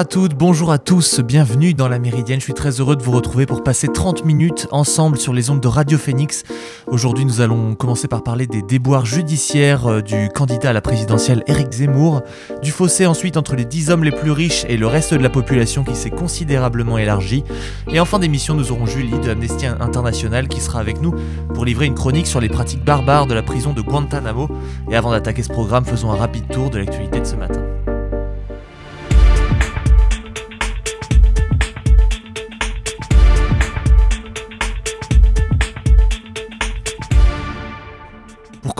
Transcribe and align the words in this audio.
Bonjour 0.00 0.08
à 0.08 0.22
toutes, 0.22 0.34
bonjour 0.34 0.72
à 0.72 0.78
tous, 0.78 1.20
bienvenue 1.20 1.74
dans 1.74 1.86
la 1.86 1.98
Méridienne. 1.98 2.40
Je 2.40 2.44
suis 2.44 2.54
très 2.54 2.80
heureux 2.80 2.96
de 2.96 3.02
vous 3.02 3.12
retrouver 3.12 3.44
pour 3.44 3.62
passer 3.62 3.86
30 3.86 4.24
minutes 4.24 4.66
ensemble 4.70 5.18
sur 5.18 5.34
les 5.34 5.50
ondes 5.50 5.60
de 5.60 5.68
Radio 5.68 5.98
Phoenix. 5.98 6.42
Aujourd'hui, 6.86 7.26
nous 7.26 7.42
allons 7.42 7.74
commencer 7.74 8.08
par 8.08 8.22
parler 8.22 8.46
des 8.46 8.62
déboires 8.62 9.04
judiciaires 9.04 9.86
euh, 9.86 10.00
du 10.00 10.30
candidat 10.30 10.70
à 10.70 10.72
la 10.72 10.80
présidentielle 10.80 11.42
Éric 11.46 11.70
Zemmour, 11.70 12.22
du 12.62 12.70
fossé 12.70 13.04
ensuite 13.04 13.36
entre 13.36 13.56
les 13.56 13.66
10 13.66 13.90
hommes 13.90 14.02
les 14.02 14.10
plus 14.10 14.30
riches 14.30 14.64
et 14.70 14.78
le 14.78 14.86
reste 14.86 15.12
de 15.12 15.22
la 15.22 15.28
population 15.28 15.84
qui 15.84 15.94
s'est 15.94 16.08
considérablement 16.08 16.96
élargi. 16.96 17.44
Et 17.92 18.00
en 18.00 18.06
fin 18.06 18.18
d'émission, 18.18 18.54
nous 18.54 18.72
aurons 18.72 18.86
Julie 18.86 19.18
de 19.18 19.28
Amnesty 19.28 19.66
International 19.66 20.48
qui 20.48 20.62
sera 20.62 20.80
avec 20.80 21.02
nous 21.02 21.14
pour 21.52 21.66
livrer 21.66 21.84
une 21.84 21.94
chronique 21.94 22.26
sur 22.26 22.40
les 22.40 22.48
pratiques 22.48 22.82
barbares 22.82 23.26
de 23.26 23.34
la 23.34 23.42
prison 23.42 23.74
de 23.74 23.82
Guantanamo. 23.82 24.48
Et 24.90 24.96
avant 24.96 25.10
d'attaquer 25.10 25.42
ce 25.42 25.52
programme, 25.52 25.84
faisons 25.84 26.10
un 26.10 26.16
rapide 26.16 26.48
tour 26.48 26.70
de 26.70 26.78
l'actualité 26.78 27.20
de 27.20 27.26
ce 27.26 27.36
matin. 27.36 27.69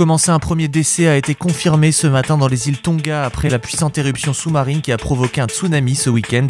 Commencer, 0.01 0.31
un 0.31 0.39
premier 0.39 0.67
décès 0.67 1.09
a 1.09 1.17
été 1.19 1.35
confirmé 1.35 1.93
ce 1.93 2.07
matin 2.07 2.39
dans 2.39 2.49
les 2.49 2.69
îles 2.69 2.79
Tonga 2.79 3.23
après 3.23 3.51
la 3.51 3.59
puissante 3.59 3.99
éruption 3.99 4.33
sous-marine 4.33 4.81
qui 4.81 4.93
a 4.93 4.97
provoqué 4.97 5.43
un 5.43 5.47
tsunami 5.47 5.95
ce 5.95 6.09
week-end. 6.09 6.47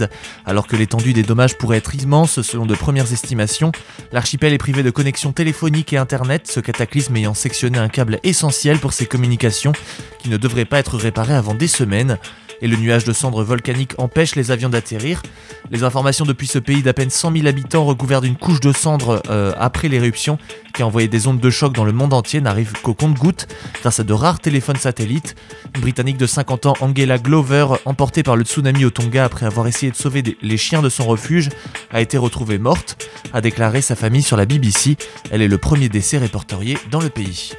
Alors 0.47 0.69
que 0.69 0.77
l'étendue 0.77 1.15
des 1.15 1.25
dommages 1.25 1.59
pourrait 1.59 1.79
être 1.79 1.97
immense 1.97 2.43
selon 2.43 2.65
de 2.65 2.77
premières 2.77 3.13
estimations, 3.13 3.73
l'archipel 4.13 4.53
est 4.53 4.59
privé 4.59 4.85
de 4.85 4.91
connexion 4.91 5.33
téléphonique 5.33 5.93
et 5.93 5.97
internet, 5.97 6.47
ce 6.47 6.61
cataclysme 6.61 7.17
ayant 7.17 7.35
sectionné 7.35 7.79
un 7.79 7.89
câble 7.89 8.21
essentiel 8.23 8.79
pour 8.79 8.93
ses 8.93 9.07
communications 9.07 9.73
qui 10.21 10.29
ne 10.29 10.37
devrait 10.37 10.65
pas 10.65 10.79
être 10.79 10.97
réparé 10.97 11.35
avant 11.35 11.55
des 11.55 11.67
semaines 11.67 12.19
et 12.63 12.69
le 12.69 12.77
nuage 12.77 13.05
de 13.05 13.13
cendres 13.13 13.43
volcaniques 13.43 13.95
empêche 13.99 14.37
les 14.37 14.51
avions 14.51 14.69
d'atterrir. 14.69 15.23
Les 15.71 15.85
informations 15.85 16.25
depuis 16.25 16.47
ce 16.47 16.59
pays 16.59 16.83
d'à 16.83 16.93
peine 16.93 17.11
100 17.11 17.33
000 17.33 17.47
habitants 17.47 17.85
recouvert 17.85 18.21
d'une 18.21 18.37
couche 18.37 18.61
de 18.61 18.73
cendres 18.73 19.23
euh, 19.31 19.53
après 19.59 19.89
l'éruption 19.89 20.39
qui 20.75 20.83
a 20.83 20.87
envoyé 20.87 21.09
des 21.09 21.27
ondes 21.27 21.41
de 21.41 21.51
choc 21.51 21.73
dans 21.75 21.85
le 21.85 21.93
monde 21.93 22.13
entier 22.13 22.41
n'arrive 22.41 22.73
qu'au 22.83 22.95
compte-gouttes 22.95 23.49
grâce 23.81 24.01
à 24.01 24.05
de 24.05 24.13
rares 24.13 24.41
téléphones 24.41 24.77
satellites. 24.77 25.37
Une 25.75 25.81
Britannique 25.83 26.17
de 26.17 26.27
50 26.27 26.67
ans, 26.67 26.75
Angela 26.81 27.19
Glover, 27.19 27.67
emportée 27.85 28.23
par 28.23 28.37
le 28.37 28.45
tsunami 28.45 28.85
au 28.85 28.91
Tonga 28.91 29.25
après 29.25 29.47
avoir 29.47 29.67
essayé 29.67 29.91
de 29.91 29.97
sauver 29.97 30.23
les 30.41 30.57
chiens 30.57 30.83
de 30.83 30.89
son 30.89 31.07
refuge, 31.07 31.49
a 31.91 32.01
été 32.01 32.19
retrouvée 32.19 32.59
morte, 32.59 33.09
a 33.33 33.41
déclaré 33.41 33.81
sa 33.81 33.97
famille 33.97 34.23
sur 34.23 34.37
la 34.37 34.47
BBC. 34.47 34.97
Elle 35.31 35.43
est 35.43 35.49
le 35.49 35.59
premier 35.59 35.89
décès 35.89 36.19
répertorié 36.19 36.79
dans 36.91 37.01
le 37.01 37.11
pays. 37.11 37.53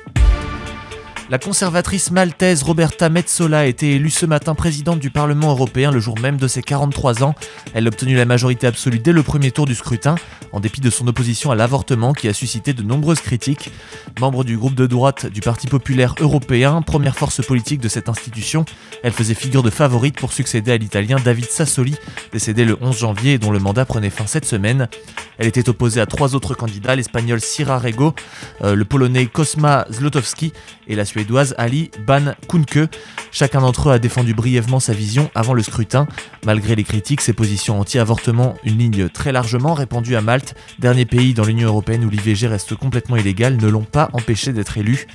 La 1.31 1.39
conservatrice 1.39 2.11
maltaise 2.11 2.61
Roberta 2.61 3.07
Metsola 3.07 3.59
a 3.59 3.65
été 3.65 3.95
élue 3.95 4.09
ce 4.09 4.25
matin 4.25 4.53
présidente 4.53 4.99
du 4.99 5.11
Parlement 5.11 5.51
européen 5.51 5.89
le 5.89 6.01
jour 6.01 6.19
même 6.19 6.35
de 6.35 6.45
ses 6.45 6.61
43 6.61 7.23
ans. 7.23 7.35
Elle 7.73 7.85
a 7.85 7.87
obtenu 7.87 8.15
la 8.15 8.25
majorité 8.25 8.67
absolue 8.67 8.99
dès 8.99 9.13
le 9.13 9.23
premier 9.23 9.51
tour 9.51 9.65
du 9.65 9.73
scrutin, 9.73 10.15
en 10.51 10.59
dépit 10.59 10.81
de 10.81 10.89
son 10.89 11.07
opposition 11.07 11.49
à 11.49 11.55
l'avortement 11.55 12.11
qui 12.11 12.27
a 12.27 12.33
suscité 12.33 12.73
de 12.73 12.83
nombreuses 12.83 13.21
critiques. 13.21 13.71
Membre 14.19 14.43
du 14.43 14.57
groupe 14.57 14.75
de 14.75 14.85
droite 14.87 15.25
du 15.25 15.39
Parti 15.39 15.67
populaire 15.67 16.15
européen, 16.19 16.81
première 16.81 17.15
force 17.15 17.41
politique 17.41 17.79
de 17.79 17.87
cette 17.87 18.09
institution, 18.09 18.65
elle 19.01 19.13
faisait 19.13 19.33
figure 19.33 19.63
de 19.63 19.69
favorite 19.69 20.17
pour 20.17 20.33
succéder 20.33 20.73
à 20.73 20.77
l'italien 20.77 21.15
David 21.23 21.45
Sassoli, 21.45 21.95
décédé 22.33 22.65
le 22.65 22.77
11 22.81 22.99
janvier 22.99 23.33
et 23.35 23.37
dont 23.37 23.51
le 23.51 23.59
mandat 23.59 23.85
prenait 23.85 24.09
fin 24.09 24.27
cette 24.27 24.43
semaine. 24.43 24.89
Elle 25.37 25.47
était 25.47 25.69
opposée 25.69 26.01
à 26.01 26.05
trois 26.07 26.35
autres 26.35 26.55
candidats, 26.55 26.93
l'espagnol 26.93 27.39
Sira 27.39 27.79
Rego, 27.79 28.15
euh, 28.63 28.75
le 28.75 28.83
polonais 28.83 29.27
Kosma 29.27 29.85
Zlotowski 29.89 30.51
et 30.87 30.95
la 30.95 31.05
suédoise 31.05 31.20
Ali 31.57 31.91
Ban 32.05 32.33
Kunke. 32.47 32.89
Chacun 33.31 33.61
d'entre 33.61 33.89
eux 33.89 33.93
a 33.93 33.99
défendu 33.99 34.33
brièvement 34.33 34.79
sa 34.79 34.93
vision 34.93 35.29
avant 35.35 35.53
le 35.53 35.63
scrutin. 35.63 36.07
Malgré 36.45 36.75
les 36.75 36.83
critiques, 36.83 37.21
ses 37.21 37.33
positions 37.33 37.79
anti-avortement, 37.79 38.55
une 38.63 38.77
ligne 38.77 39.09
très 39.09 39.31
largement 39.31 39.73
répandue 39.73 40.15
à 40.15 40.21
Malte, 40.21 40.55
dernier 40.79 41.05
pays 41.05 41.33
dans 41.33 41.45
l'Union 41.45 41.67
européenne 41.67 42.03
où 42.05 42.09
l'IVG 42.09 42.47
reste 42.47 42.75
complètement 42.75 43.15
illégal, 43.15 43.57
ne 43.57 43.67
l'ont 43.67 43.83
pas 43.83 44.09
empêché 44.13 44.53
d'être 44.53 44.77
élu. 44.77 45.07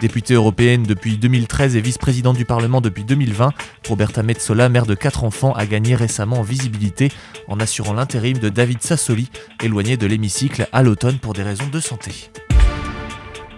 Députée 0.00 0.34
européenne 0.34 0.82
depuis 0.82 1.16
2013 1.16 1.76
et 1.76 1.80
vice-présidente 1.80 2.36
du 2.36 2.44
Parlement 2.44 2.80
depuis 2.80 3.04
2020, 3.04 3.52
Roberta 3.88 4.22
Metsola, 4.22 4.68
mère 4.68 4.86
de 4.86 4.94
quatre 4.94 5.22
enfants, 5.24 5.52
a 5.52 5.64
gagné 5.64 5.94
récemment 5.94 6.40
en 6.40 6.42
visibilité 6.42 7.12
en 7.46 7.60
assurant 7.60 7.92
l'intérim 7.92 8.38
de 8.38 8.48
David 8.48 8.82
Sassoli, 8.82 9.30
éloigné 9.62 9.96
de 9.96 10.06
l'hémicycle 10.06 10.66
à 10.72 10.82
l'automne 10.82 11.18
pour 11.18 11.34
des 11.34 11.42
raisons 11.42 11.68
de 11.68 11.80
santé. 11.80 12.30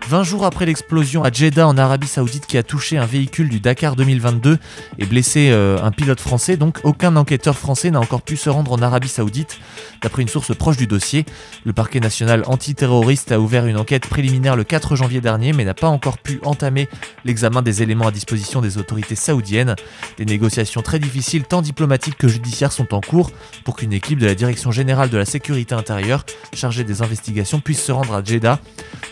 20 0.08 0.22
jours 0.22 0.44
après 0.44 0.66
l'explosion 0.66 1.24
à 1.24 1.32
Jeddah 1.32 1.66
en 1.66 1.78
Arabie 1.78 2.06
Saoudite 2.06 2.46
qui 2.46 2.58
a 2.58 2.62
touché 2.62 2.98
un 2.98 3.06
véhicule 3.06 3.48
du 3.48 3.58
Dakar 3.58 3.96
2022 3.96 4.58
et 4.98 5.06
blessé 5.06 5.48
euh, 5.50 5.78
un 5.82 5.90
pilote 5.90 6.20
français, 6.20 6.58
donc 6.58 6.80
aucun 6.84 7.16
enquêteur 7.16 7.56
français 7.56 7.90
n'a 7.90 8.00
encore 8.00 8.20
pu 8.20 8.36
se 8.36 8.50
rendre 8.50 8.72
en 8.72 8.82
Arabie 8.82 9.08
Saoudite. 9.08 9.58
D'après 10.02 10.20
une 10.20 10.28
source 10.28 10.54
proche 10.54 10.76
du 10.76 10.86
dossier, 10.86 11.24
le 11.64 11.72
parquet 11.72 12.00
national 12.00 12.42
antiterroriste 12.46 13.32
a 13.32 13.40
ouvert 13.40 13.64
une 13.66 13.78
enquête 13.78 14.06
préliminaire 14.06 14.56
le 14.56 14.64
4 14.64 14.94
janvier 14.94 15.22
dernier 15.22 15.54
mais 15.54 15.64
n'a 15.64 15.72
pas 15.72 15.88
encore 15.88 16.18
pu 16.18 16.38
entamer 16.44 16.86
l'examen 17.24 17.62
des 17.62 17.82
éléments 17.82 18.06
à 18.06 18.10
disposition 18.10 18.60
des 18.60 18.76
autorités 18.76 19.16
saoudiennes. 19.16 19.74
Des 20.18 20.26
négociations 20.26 20.82
très 20.82 20.98
difficiles 20.98 21.44
tant 21.44 21.62
diplomatiques 21.62 22.18
que 22.18 22.28
judiciaires 22.28 22.72
sont 22.72 22.92
en 22.92 23.00
cours 23.00 23.30
pour 23.64 23.76
qu'une 23.76 23.94
équipe 23.94 24.18
de 24.18 24.26
la 24.26 24.34
Direction 24.34 24.70
générale 24.70 25.08
de 25.08 25.16
la 25.16 25.24
sécurité 25.24 25.74
intérieure 25.74 26.26
chargée 26.52 26.84
des 26.84 27.00
investigations 27.00 27.60
puisse 27.60 27.82
se 27.82 27.92
rendre 27.92 28.14
à 28.14 28.22
Jeddah, 28.22 28.60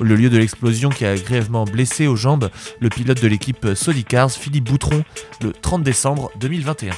le 0.01 0.15
lieu 0.17 0.29
de 0.29 0.37
l'explosion 0.37 0.82
qui 0.91 1.05
a 1.05 1.17
grièvement 1.17 1.65
blessé 1.65 2.07
aux 2.07 2.17
jambes 2.17 2.51
le 2.81 2.89
pilote 2.89 3.23
de 3.23 3.29
l'équipe 3.29 3.67
Cars, 4.09 4.31
Philippe 4.31 4.65
Boutron, 4.65 5.05
le 5.41 5.53
30 5.53 5.83
décembre 5.83 6.31
2021. 6.41 6.93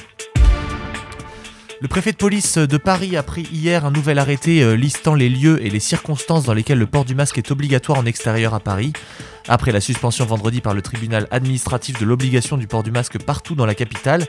Le 1.81 1.89
préfet 1.89 2.13
de 2.13 2.17
police 2.17 2.57
de 2.57 2.77
Paris 2.77 3.17
a 3.17 3.23
pris 3.23 3.43
hier 3.51 3.85
un 3.85 3.91
nouvel 3.91 4.17
arrêté 4.17 4.63
euh, 4.63 4.75
listant 4.75 5.13
les 5.13 5.27
lieux 5.27 5.63
et 5.65 5.69
les 5.69 5.81
circonstances 5.81 6.45
dans 6.45 6.53
lesquelles 6.53 6.79
le 6.79 6.85
port 6.85 7.03
du 7.03 7.15
masque 7.15 7.37
est 7.37 7.51
obligatoire 7.51 7.99
en 7.99 8.05
extérieur 8.05 8.53
à 8.53 8.61
Paris. 8.61 8.93
Après 9.49 9.73
la 9.73 9.81
suspension 9.81 10.25
vendredi 10.25 10.61
par 10.61 10.73
le 10.73 10.81
tribunal 10.81 11.27
administratif 11.31 11.99
de 11.99 12.05
l'obligation 12.05 12.55
du 12.55 12.65
port 12.65 12.81
du 12.81 12.91
masque 12.91 13.21
partout 13.21 13.55
dans 13.55 13.65
la 13.65 13.75
capitale, 13.75 14.25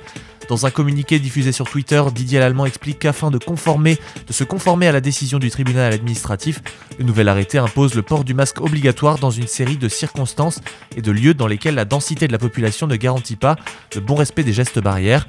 dans 0.49 0.67
un 0.67 0.71
communiqué 0.71 1.21
diffusé 1.21 1.53
sur 1.53 1.71
Twitter, 1.71 2.03
Didier 2.13 2.41
Lallemand 2.41 2.67
explique 2.67 2.99
qu'afin 2.99 3.31
de, 3.31 3.39
de 3.39 4.33
se 4.33 4.45
conformer 4.45 4.89
à 4.89 4.93
la 4.93 5.01
décision 5.01 5.39
du 5.39 5.49
tribunal 5.49 5.93
administratif, 5.93 6.61
le 6.99 7.05
nouvel 7.05 7.29
arrêté 7.29 7.59
impose 7.59 7.95
le 7.95 8.03
port 8.03 8.25
du 8.25 8.35
masque 8.35 8.61
obligatoire 8.61 9.19
dans 9.19 9.31
une 9.31 9.47
série 9.47 9.77
de 9.77 9.89
circonstances 9.89 10.61
et 10.97 11.01
de 11.01 11.13
lieux 11.13 11.35
dans 11.35 11.47
lesquels 11.47 11.77
la 11.77 11.85
densité 11.85 12.27
de 12.27 12.33
la 12.33 12.39
population 12.39 12.89
ne 12.89 12.97
garantit 12.97 13.37
pas 13.37 13.55
le 13.95 14.01
bon 14.01 14.17
respect 14.17 14.43
des 14.43 14.53
gestes 14.53 14.81
barrières. 14.81 15.27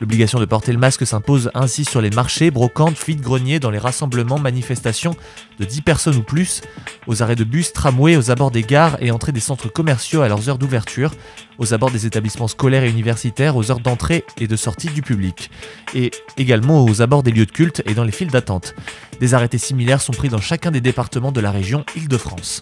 L'obligation 0.00 0.38
de 0.38 0.44
porter 0.44 0.72
le 0.72 0.78
masque 0.78 1.06
s'impose 1.06 1.50
ainsi 1.54 1.84
sur 1.84 2.00
les 2.00 2.10
marchés, 2.10 2.50
brocantes, 2.50 2.96
fuites, 2.96 3.20
greniers, 3.20 3.60
dans 3.60 3.70
les 3.70 3.78
rassemblements, 3.78 4.38
manifestations 4.38 5.16
de 5.58 5.64
10 5.64 5.80
personnes 5.82 6.16
ou 6.16 6.22
plus, 6.22 6.60
aux 7.06 7.22
arrêts 7.22 7.36
de 7.36 7.44
bus, 7.44 7.72
tramways, 7.72 8.16
aux 8.16 8.30
abords 8.30 8.50
des 8.50 8.62
gares 8.62 8.96
et 9.00 9.10
entrées 9.10 9.32
des 9.32 9.40
centres 9.40 9.68
commerciaux 9.68 10.20
à 10.20 10.28
leurs 10.28 10.48
heures 10.48 10.58
d'ouverture, 10.58 11.12
aux 11.58 11.72
abords 11.72 11.90
des 11.90 12.06
établissements 12.06 12.48
scolaires 12.48 12.84
et 12.84 12.90
universitaires, 12.90 13.56
aux 13.56 13.70
heures 13.70 13.80
d'entrée 13.80 14.24
et 14.38 14.46
de 14.46 14.56
sortie 14.56 14.88
du 14.88 15.02
public, 15.02 15.50
et 15.94 16.10
également 16.36 16.84
aux 16.84 17.00
abords 17.00 17.22
des 17.22 17.30
lieux 17.30 17.46
de 17.46 17.50
culte 17.50 17.82
et 17.86 17.94
dans 17.94 18.04
les 18.04 18.12
files 18.12 18.30
d'attente. 18.30 18.74
Des 19.20 19.32
arrêtés 19.32 19.58
similaires 19.58 20.02
sont 20.02 20.12
pris 20.12 20.28
dans 20.28 20.40
chacun 20.40 20.70
des 20.70 20.82
départements 20.82 21.32
de 21.32 21.40
la 21.40 21.50
région 21.50 21.84
Île-de-France. 21.96 22.60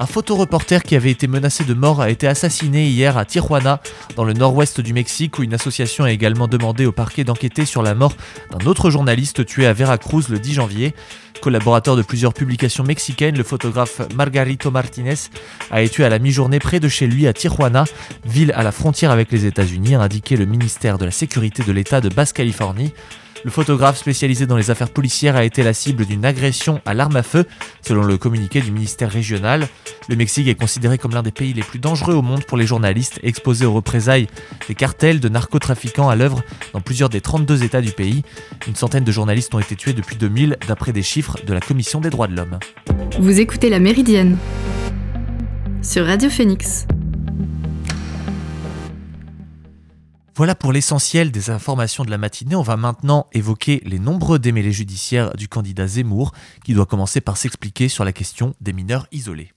Un 0.00 0.06
photoreporter 0.06 0.84
qui 0.84 0.94
avait 0.94 1.10
été 1.10 1.26
menacé 1.26 1.64
de 1.64 1.74
mort 1.74 2.00
a 2.00 2.08
été 2.08 2.28
assassiné 2.28 2.86
hier 2.86 3.18
à 3.18 3.24
Tijuana, 3.24 3.80
dans 4.14 4.22
le 4.22 4.32
nord-ouest 4.32 4.80
du 4.80 4.92
Mexique, 4.92 5.40
où 5.40 5.42
une 5.42 5.54
association 5.54 6.04
a 6.04 6.12
également 6.12 6.46
demandé 6.46 6.86
au 6.86 6.92
parquet 6.92 7.24
d'enquêter 7.24 7.64
sur 7.64 7.82
la 7.82 7.96
mort 7.96 8.14
d'un 8.52 8.64
autre 8.66 8.90
journaliste 8.90 9.44
tué 9.44 9.66
à 9.66 9.72
Veracruz 9.72 10.28
le 10.30 10.38
10 10.38 10.54
janvier. 10.54 10.94
Collaborateur 11.40 11.96
de 11.96 12.02
plusieurs 12.02 12.32
publications 12.32 12.84
mexicaines, 12.84 13.36
le 13.36 13.42
photographe 13.42 14.00
Margarito 14.14 14.70
Martinez 14.70 15.14
a 15.72 15.82
été 15.82 15.94
tué 15.94 16.04
à 16.04 16.08
la 16.08 16.20
mi-journée 16.20 16.60
près 16.60 16.78
de 16.78 16.88
chez 16.88 17.08
lui 17.08 17.26
à 17.26 17.32
Tijuana, 17.32 17.84
ville 18.24 18.52
à 18.54 18.62
la 18.62 18.70
frontière 18.70 19.10
avec 19.10 19.32
les 19.32 19.46
États-Unis, 19.46 19.96
a 19.96 20.00
indiqué 20.00 20.36
le 20.36 20.46
ministère 20.46 20.98
de 20.98 21.06
la 21.06 21.10
Sécurité 21.10 21.64
de 21.64 21.72
l'État 21.72 22.00
de 22.00 22.08
Basse-Californie. 22.08 22.92
Le 23.44 23.50
photographe 23.50 23.98
spécialisé 23.98 24.46
dans 24.46 24.56
les 24.56 24.70
affaires 24.70 24.90
policières 24.90 25.36
a 25.36 25.44
été 25.44 25.62
la 25.62 25.72
cible 25.72 26.04
d'une 26.04 26.24
agression 26.24 26.80
à 26.84 26.94
l'arme 26.94 27.16
à 27.16 27.22
feu, 27.22 27.44
selon 27.86 28.02
le 28.02 28.18
communiqué 28.18 28.60
du 28.60 28.72
ministère 28.72 29.10
régional. 29.10 29.68
Le 30.08 30.16
Mexique 30.16 30.48
est 30.48 30.54
considéré 30.54 30.98
comme 30.98 31.12
l'un 31.12 31.22
des 31.22 31.30
pays 31.30 31.52
les 31.52 31.62
plus 31.62 31.78
dangereux 31.78 32.14
au 32.14 32.22
monde 32.22 32.44
pour 32.44 32.58
les 32.58 32.66
journalistes, 32.66 33.20
exposés 33.22 33.64
aux 33.64 33.72
représailles 33.72 34.26
des 34.66 34.74
cartels 34.74 35.20
de 35.20 35.28
narcotrafiquants 35.28 36.08
à 36.08 36.16
l'œuvre 36.16 36.42
dans 36.72 36.80
plusieurs 36.80 37.08
des 37.08 37.20
32 37.20 37.62
États 37.62 37.80
du 37.80 37.92
pays. 37.92 38.22
Une 38.66 38.76
centaine 38.76 39.04
de 39.04 39.12
journalistes 39.12 39.54
ont 39.54 39.60
été 39.60 39.76
tués 39.76 39.92
depuis 39.92 40.16
2000, 40.16 40.56
d'après 40.66 40.92
des 40.92 41.02
chiffres 41.02 41.36
de 41.46 41.52
la 41.52 41.60
Commission 41.60 42.00
des 42.00 42.10
droits 42.10 42.26
de 42.26 42.36
l'homme. 42.36 42.58
Vous 43.20 43.38
écoutez 43.38 43.70
La 43.70 43.78
Méridienne 43.78 44.36
sur 45.82 46.06
Radio 46.06 46.28
Phoenix. 46.28 46.86
Voilà 50.38 50.54
pour 50.54 50.72
l'essentiel 50.72 51.32
des 51.32 51.50
informations 51.50 52.04
de 52.04 52.12
la 52.12 52.16
matinée. 52.16 52.54
On 52.54 52.62
va 52.62 52.76
maintenant 52.76 53.26
évoquer 53.32 53.82
les 53.84 53.98
nombreux 53.98 54.38
démêlés 54.38 54.70
judiciaires 54.70 55.32
du 55.32 55.48
candidat 55.48 55.88
Zemmour, 55.88 56.30
qui 56.64 56.74
doit 56.74 56.86
commencer 56.86 57.20
par 57.20 57.36
s'expliquer 57.36 57.88
sur 57.88 58.04
la 58.04 58.12
question 58.12 58.54
des 58.60 58.72
mineurs 58.72 59.08
isolés. 59.10 59.50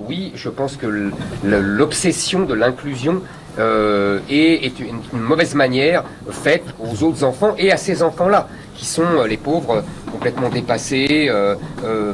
Oui, 0.00 0.32
je 0.34 0.48
pense 0.48 0.78
que 0.78 1.10
l'obsession 1.44 2.46
de 2.46 2.54
l'inclusion 2.54 3.22
euh, 3.58 4.20
est 4.30 4.80
une, 4.80 5.02
mauvaise 5.12 5.54
manière 5.54 6.04
faite 6.30 6.64
aux 6.80 7.02
autres 7.02 7.22
enfants 7.22 7.54
et 7.58 7.70
à 7.70 7.76
ces 7.76 8.02
enfants-là, 8.02 8.48
qui 8.76 8.86
sont 8.86 9.02
euh, 9.02 9.26
les 9.26 9.36
pauvres 9.36 9.84
complètement 10.10 10.48
dépassés 10.48 11.30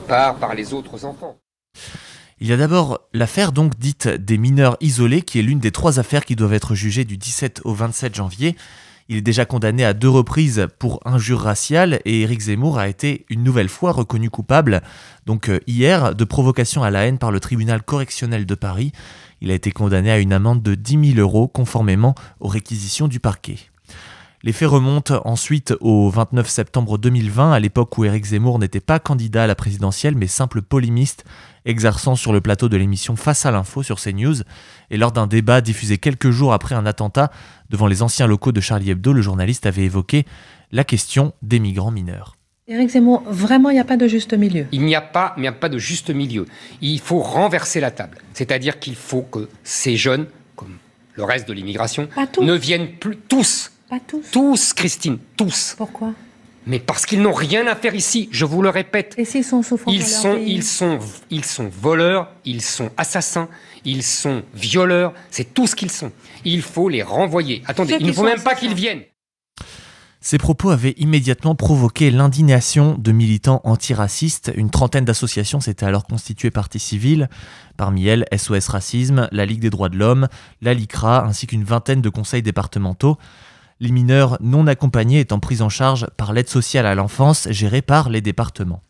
par, 0.08 0.34
par 0.34 0.56
les 0.56 0.74
autres 0.74 1.04
enfants. 1.04 1.36
Il 2.40 2.48
y 2.48 2.52
a 2.52 2.56
d'abord 2.56 3.00
l'affaire 3.12 3.52
donc 3.52 3.78
dite 3.78 4.08
des 4.08 4.38
mineurs 4.38 4.76
isolés, 4.80 5.22
qui 5.22 5.38
est 5.38 5.42
l'une 5.42 5.60
des 5.60 5.70
trois 5.70 6.00
affaires 6.00 6.24
qui 6.24 6.36
doivent 6.36 6.54
être 6.54 6.74
jugées 6.74 7.04
du 7.04 7.16
17 7.16 7.60
au 7.64 7.74
27 7.74 8.14
janvier. 8.14 8.56
Il 9.08 9.16
est 9.16 9.22
déjà 9.22 9.44
condamné 9.44 9.84
à 9.84 9.92
deux 9.92 10.08
reprises 10.08 10.66
pour 10.78 11.00
injure 11.04 11.40
raciale 11.40 12.00
et 12.06 12.22
Éric 12.22 12.40
Zemmour 12.40 12.78
a 12.78 12.88
été 12.88 13.26
une 13.28 13.44
nouvelle 13.44 13.68
fois 13.68 13.92
reconnu 13.92 14.30
coupable, 14.30 14.82
donc 15.26 15.50
euh, 15.50 15.60
hier, 15.66 16.14
de 16.14 16.24
provocation 16.24 16.82
à 16.82 16.90
la 16.90 17.06
haine 17.06 17.18
par 17.18 17.30
le 17.30 17.38
tribunal 17.38 17.82
correctionnel 17.82 18.46
de 18.46 18.54
Paris. 18.54 18.92
Il 19.42 19.50
a 19.50 19.54
été 19.54 19.72
condamné 19.72 20.10
à 20.10 20.18
une 20.18 20.32
amende 20.32 20.62
de 20.62 20.74
10 20.74 21.14
000 21.16 21.20
euros 21.20 21.48
conformément 21.48 22.14
aux 22.40 22.48
réquisitions 22.48 23.06
du 23.06 23.20
parquet. 23.20 23.58
Les 24.46 24.52
faits 24.52 24.68
remontent 24.68 25.22
ensuite 25.24 25.72
au 25.80 26.10
29 26.10 26.46
septembre 26.46 26.98
2020, 26.98 27.52
à 27.52 27.58
l'époque 27.60 27.96
où 27.96 28.04
Éric 28.04 28.26
Zemmour 28.26 28.58
n'était 28.58 28.78
pas 28.78 28.98
candidat 28.98 29.44
à 29.44 29.46
la 29.46 29.54
présidentielle 29.54 30.16
mais 30.16 30.26
simple 30.26 30.60
polémiste 30.60 31.24
exerçant 31.64 32.14
sur 32.14 32.30
le 32.30 32.42
plateau 32.42 32.68
de 32.68 32.76
l'émission 32.76 33.16
Face 33.16 33.46
à 33.46 33.50
l'info 33.50 33.82
sur 33.82 33.98
CNews. 33.98 34.42
Et 34.90 34.98
lors 34.98 35.12
d'un 35.12 35.26
débat 35.26 35.62
diffusé 35.62 35.96
quelques 35.96 36.28
jours 36.28 36.52
après 36.52 36.74
un 36.74 36.84
attentat 36.84 37.30
devant 37.70 37.86
les 37.86 38.02
anciens 38.02 38.26
locaux 38.26 38.52
de 38.52 38.60
Charlie 38.60 38.90
Hebdo, 38.90 39.14
le 39.14 39.22
journaliste 39.22 39.64
avait 39.64 39.84
évoqué 39.84 40.26
la 40.72 40.84
question 40.84 41.32
des 41.40 41.58
migrants 41.58 41.90
mineurs. 41.90 42.36
Éric 42.68 42.90
Zemmour, 42.90 43.22
vraiment, 43.26 43.70
il 43.70 43.74
n'y 43.74 43.80
a 43.80 43.84
pas 43.84 43.96
de 43.96 44.06
juste 44.06 44.34
milieu. 44.34 44.66
Il 44.72 44.82
n'y 44.82 44.94
a 44.94 45.00
pas, 45.00 45.34
a 45.42 45.52
pas 45.52 45.70
de 45.70 45.78
juste 45.78 46.10
milieu. 46.10 46.44
Il 46.82 47.00
faut 47.00 47.20
renverser 47.20 47.80
la 47.80 47.90
table. 47.90 48.18
C'est-à-dire 48.34 48.78
qu'il 48.78 48.96
faut 48.96 49.22
que 49.22 49.48
ces 49.62 49.96
jeunes, 49.96 50.26
comme 50.54 50.76
le 51.14 51.24
reste 51.24 51.48
de 51.48 51.54
l'immigration, 51.54 52.10
ne 52.42 52.52
viennent 52.52 52.90
plus 53.00 53.16
tous. 53.16 53.70
Pas 53.88 54.00
tous. 54.00 54.30
Tous, 54.30 54.72
Christine, 54.72 55.18
tous. 55.36 55.74
Pourquoi? 55.76 56.12
Mais 56.66 56.78
parce 56.78 57.04
qu'ils 57.04 57.20
n'ont 57.20 57.32
rien 57.32 57.66
à 57.66 57.74
faire 57.74 57.94
ici, 57.94 58.28
je 58.32 58.46
vous 58.46 58.62
le 58.62 58.70
répète. 58.70 59.14
Et 59.18 59.26
s'ils 59.26 59.44
sont 59.44 59.62
souffrants 59.62 59.92
ils 59.92 60.06
sont, 60.06 60.38
ils 60.38 60.62
sont, 60.62 60.98
ils 61.28 61.44
sont 61.44 61.68
voleurs, 61.68 62.32
ils 62.46 62.62
sont 62.62 62.90
assassins, 62.96 63.48
ils 63.84 64.02
sont 64.02 64.42
violeurs, 64.54 65.12
c'est 65.30 65.52
tout 65.52 65.66
ce 65.66 65.76
qu'ils 65.76 65.90
sont. 65.90 66.10
Il 66.44 66.62
faut 66.62 66.88
les 66.88 67.02
renvoyer. 67.02 67.62
Attendez, 67.66 67.96
il 68.00 68.06
ne 68.06 68.12
faut 68.12 68.24
même 68.24 68.42
pas 68.42 68.54
qu'ils 68.54 68.74
viennent. 68.74 69.02
Ces 70.22 70.38
propos 70.38 70.70
avaient 70.70 70.94
immédiatement 70.96 71.54
provoqué 71.54 72.10
l'indignation 72.10 72.96
de 72.96 73.12
militants 73.12 73.60
antiracistes. 73.64 74.50
Une 74.56 74.70
trentaine 74.70 75.04
d'associations 75.04 75.60
s'étaient 75.60 75.84
alors 75.84 76.06
constituées 76.06 76.50
partie 76.50 76.78
civile, 76.78 77.28
parmi 77.76 78.06
elles 78.06 78.24
SOS 78.34 78.68
Racisme, 78.68 79.28
la 79.32 79.44
Ligue 79.44 79.60
des 79.60 79.68
droits 79.68 79.90
de 79.90 79.98
l'homme, 79.98 80.28
la 80.62 80.72
LICRA, 80.72 81.26
ainsi 81.26 81.46
qu'une 81.46 81.62
vingtaine 81.62 82.00
de 82.00 82.08
conseils 82.08 82.40
départementaux 82.40 83.18
les 83.80 83.90
mineurs 83.90 84.38
non 84.40 84.66
accompagnés 84.66 85.20
étant 85.20 85.40
pris 85.40 85.62
en 85.62 85.68
charge 85.68 86.06
par 86.16 86.32
l'aide 86.32 86.48
sociale 86.48 86.86
à 86.86 86.94
l'enfance 86.94 87.48
gérée 87.50 87.82
par 87.82 88.08
les 88.08 88.20
départements. 88.20 88.82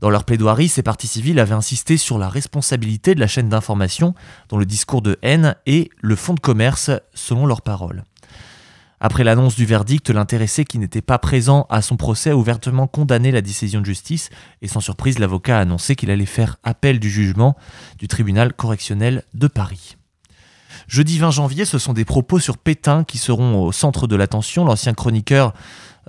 Dans 0.00 0.10
leur 0.10 0.24
plaidoirie, 0.24 0.68
ces 0.68 0.84
partis 0.84 1.08
civils 1.08 1.40
avaient 1.40 1.54
insisté 1.54 1.96
sur 1.96 2.18
la 2.18 2.28
responsabilité 2.28 3.14
de 3.16 3.20
la 3.20 3.26
chaîne 3.26 3.48
d'information, 3.48 4.14
dont 4.48 4.58
le 4.58 4.66
discours 4.66 5.02
de 5.02 5.18
haine 5.22 5.56
est 5.66 5.90
le 6.00 6.14
fonds 6.14 6.34
de 6.34 6.40
commerce, 6.40 6.90
selon 7.14 7.46
leurs 7.46 7.62
paroles. 7.62 8.04
Après 9.00 9.22
l'annonce 9.22 9.54
du 9.54 9.64
verdict, 9.64 10.10
l'intéressé 10.10 10.64
qui 10.64 10.78
n'était 10.78 11.02
pas 11.02 11.18
présent 11.18 11.66
à 11.68 11.82
son 11.82 11.96
procès 11.96 12.30
a 12.30 12.36
ouvertement 12.36 12.88
condamné 12.88 13.30
la 13.30 13.40
décision 13.40 13.80
de 13.80 13.86
justice 13.86 14.28
et 14.60 14.68
sans 14.68 14.80
surprise, 14.80 15.18
l'avocat 15.18 15.58
a 15.58 15.60
annoncé 15.60 15.94
qu'il 15.94 16.10
allait 16.10 16.26
faire 16.26 16.56
appel 16.64 16.98
du 16.98 17.10
jugement 17.10 17.56
du 17.98 18.08
tribunal 18.08 18.52
correctionnel 18.54 19.22
de 19.34 19.46
Paris. 19.46 19.96
Jeudi 20.88 21.18
20 21.18 21.32
janvier, 21.32 21.66
ce 21.66 21.78
sont 21.78 21.92
des 21.92 22.06
propos 22.06 22.38
sur 22.38 22.56
Pétain 22.56 23.04
qui 23.04 23.18
seront 23.18 23.62
au 23.62 23.72
centre 23.72 24.06
de 24.06 24.16
l'attention. 24.16 24.64
L'ancien 24.64 24.94
chroniqueur 24.94 25.52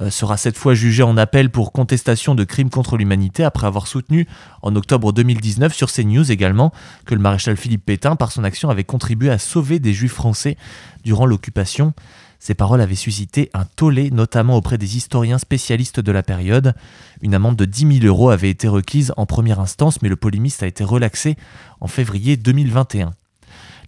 euh, 0.02 0.10
sera 0.10 0.38
cette 0.38 0.58
fois 0.58 0.74
jugé 0.74 1.04
en 1.04 1.18
appel 1.18 1.50
pour 1.50 1.74
contestation 1.74 2.34
de 2.34 2.46
crimes 2.46 2.70
contre 2.70 2.96
l'humanité 2.96 3.44
après 3.44 3.68
avoir 3.68 3.88
soutenu 3.88 4.26
en 4.62 4.74
octobre 4.78 5.12
2019 5.12 5.74
sur 5.74 5.92
CNews 5.92 6.32
également 6.32 6.72
que 7.06 7.14
le 7.14 7.20
maréchal 7.20 7.58
Philippe 7.58 7.86
Pétain 7.86 8.16
par 8.16 8.32
son 8.32 8.46
action 8.46 8.70
avait 8.70 8.86
contribué 8.86 9.30
à 9.30 9.38
sauver 9.38 9.80
des 9.80 9.92
juifs 9.92 10.14
français 10.14 10.56
durant 11.04 11.26
l'occupation. 11.26 11.94
Ces 12.40 12.54
paroles 12.54 12.80
avaient 12.80 12.96
suscité 12.96 13.50
un 13.54 13.66
tollé, 13.66 14.12
notamment 14.12 14.56
auprès 14.56 14.78
des 14.78 14.96
historiens 14.96 15.40
spécialistes 15.40 16.00
de 16.00 16.12
la 16.14 16.24
période. 16.24 16.74
Une 17.22 17.36
amende 17.36 17.58
de 17.58 17.66
10 17.66 18.00
000 18.00 18.06
euros 18.06 18.30
avait 18.30 18.50
été 18.50 18.70
requise 18.70 19.12
en 19.18 19.26
première 19.26 19.60
instance, 19.60 20.02
mais 20.02 20.08
le 20.08 20.16
polémiste 20.16 20.64
a 20.64 20.68
été 20.68 20.86
relaxé 20.86 21.36
en 21.82 21.88
février 21.88 22.38
2021. 22.38 23.12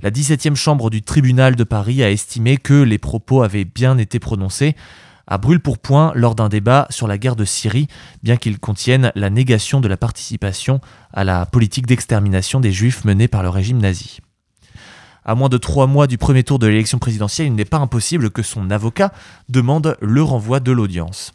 La 0.03 0.09
17e 0.09 0.55
chambre 0.55 0.89
du 0.89 1.03
tribunal 1.03 1.55
de 1.55 1.63
Paris 1.63 2.01
a 2.01 2.09
estimé 2.09 2.57
que 2.57 2.73
les 2.73 2.97
propos 2.97 3.43
avaient 3.43 3.65
bien 3.65 3.99
été 3.99 4.17
prononcés 4.17 4.75
à 5.27 5.37
brûle 5.37 5.59
pour 5.59 5.77
point 5.77 6.11
lors 6.15 6.33
d'un 6.33 6.49
débat 6.49 6.87
sur 6.89 7.07
la 7.07 7.19
guerre 7.19 7.35
de 7.35 7.45
Syrie, 7.45 7.87
bien 8.23 8.35
qu'ils 8.35 8.59
contiennent 8.59 9.11
la 9.13 9.29
négation 9.29 9.79
de 9.79 9.87
la 9.87 9.97
participation 9.97 10.81
à 11.13 11.23
la 11.23 11.45
politique 11.45 11.85
d'extermination 11.85 12.59
des 12.59 12.71
juifs 12.71 13.05
menée 13.05 13.27
par 13.27 13.43
le 13.43 13.49
régime 13.49 13.77
nazi. 13.77 14.21
À 15.23 15.35
moins 15.35 15.49
de 15.49 15.57
trois 15.57 15.85
mois 15.85 16.07
du 16.07 16.17
premier 16.17 16.43
tour 16.43 16.57
de 16.57 16.65
l'élection 16.65 16.97
présidentielle, 16.97 17.47
il 17.47 17.53
n'est 17.53 17.63
pas 17.63 17.77
impossible 17.77 18.31
que 18.31 18.41
son 18.41 18.71
avocat 18.71 19.13
demande 19.49 19.97
le 20.01 20.23
renvoi 20.23 20.59
de 20.59 20.71
l'audience. 20.71 21.31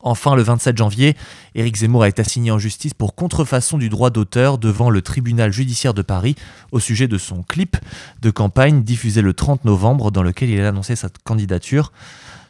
Enfin, 0.00 0.36
le 0.36 0.42
27 0.42 0.76
janvier, 0.76 1.16
Éric 1.54 1.76
Zemmour 1.76 2.04
a 2.04 2.08
été 2.08 2.22
assigné 2.22 2.50
en 2.50 2.58
justice 2.58 2.94
pour 2.94 3.14
contrefaçon 3.14 3.78
du 3.78 3.88
droit 3.88 4.10
d'auteur 4.10 4.58
devant 4.58 4.90
le 4.90 5.02
tribunal 5.02 5.52
judiciaire 5.52 5.94
de 5.94 6.02
Paris 6.02 6.36
au 6.70 6.80
sujet 6.80 7.08
de 7.08 7.18
son 7.18 7.42
clip 7.42 7.76
de 8.22 8.30
campagne 8.30 8.82
diffusé 8.82 9.22
le 9.22 9.32
30 9.32 9.64
novembre 9.64 10.10
dans 10.10 10.22
lequel 10.22 10.50
il 10.50 10.60
a 10.60 10.68
annoncé 10.68 10.94
sa 10.96 11.08
candidature. 11.24 11.92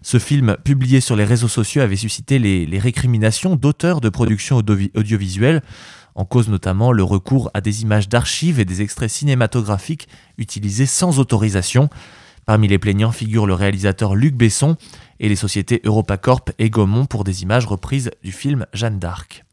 Ce 0.03 0.19
film, 0.19 0.57
publié 0.63 1.01
sur 1.01 1.17
les 1.17 1.25
réseaux 1.25 1.49
sociaux, 1.49 1.83
avait 1.83 1.97
suscité 1.97 2.39
les, 2.39 2.79
récriminations 2.79 3.57
d'auteurs 3.57 4.01
de 4.01 4.09
productions 4.09 4.57
audiovisuelles, 4.57 5.63
en 6.15 6.25
cause 6.25 6.49
notamment 6.49 6.93
le 6.93 7.03
recours 7.03 7.51
à 7.55 7.61
des 7.61 7.83
images 7.83 8.09
d'archives 8.09 8.61
et 8.61 8.65
des 8.65 8.83
extraits 8.83 9.11
cinématographiques 9.11 10.09
utilisés 10.37 10.87
sans 10.87 11.19
autorisation. 11.19 11.89
Parmi 12.49 12.67
les 12.67 12.79
plaignants 12.79 13.13
figure 13.13 13.45
le 13.45 13.53
réalisateur 13.53 14.15
Luc 14.15 14.35
Besson 14.35 14.79
et 15.21 15.29
les 15.29 15.37
sociétés 15.37 15.83
EuropaCorp 15.85 16.51
et 16.59 16.71
Gaumont 16.71 17.05
pour 17.05 17.23
des 17.23 17.43
images 17.43 17.67
reprises 17.67 18.11
du 18.25 18.33
film 18.33 18.65
Jeanne 18.73 18.99
d'Arc. 18.99 19.45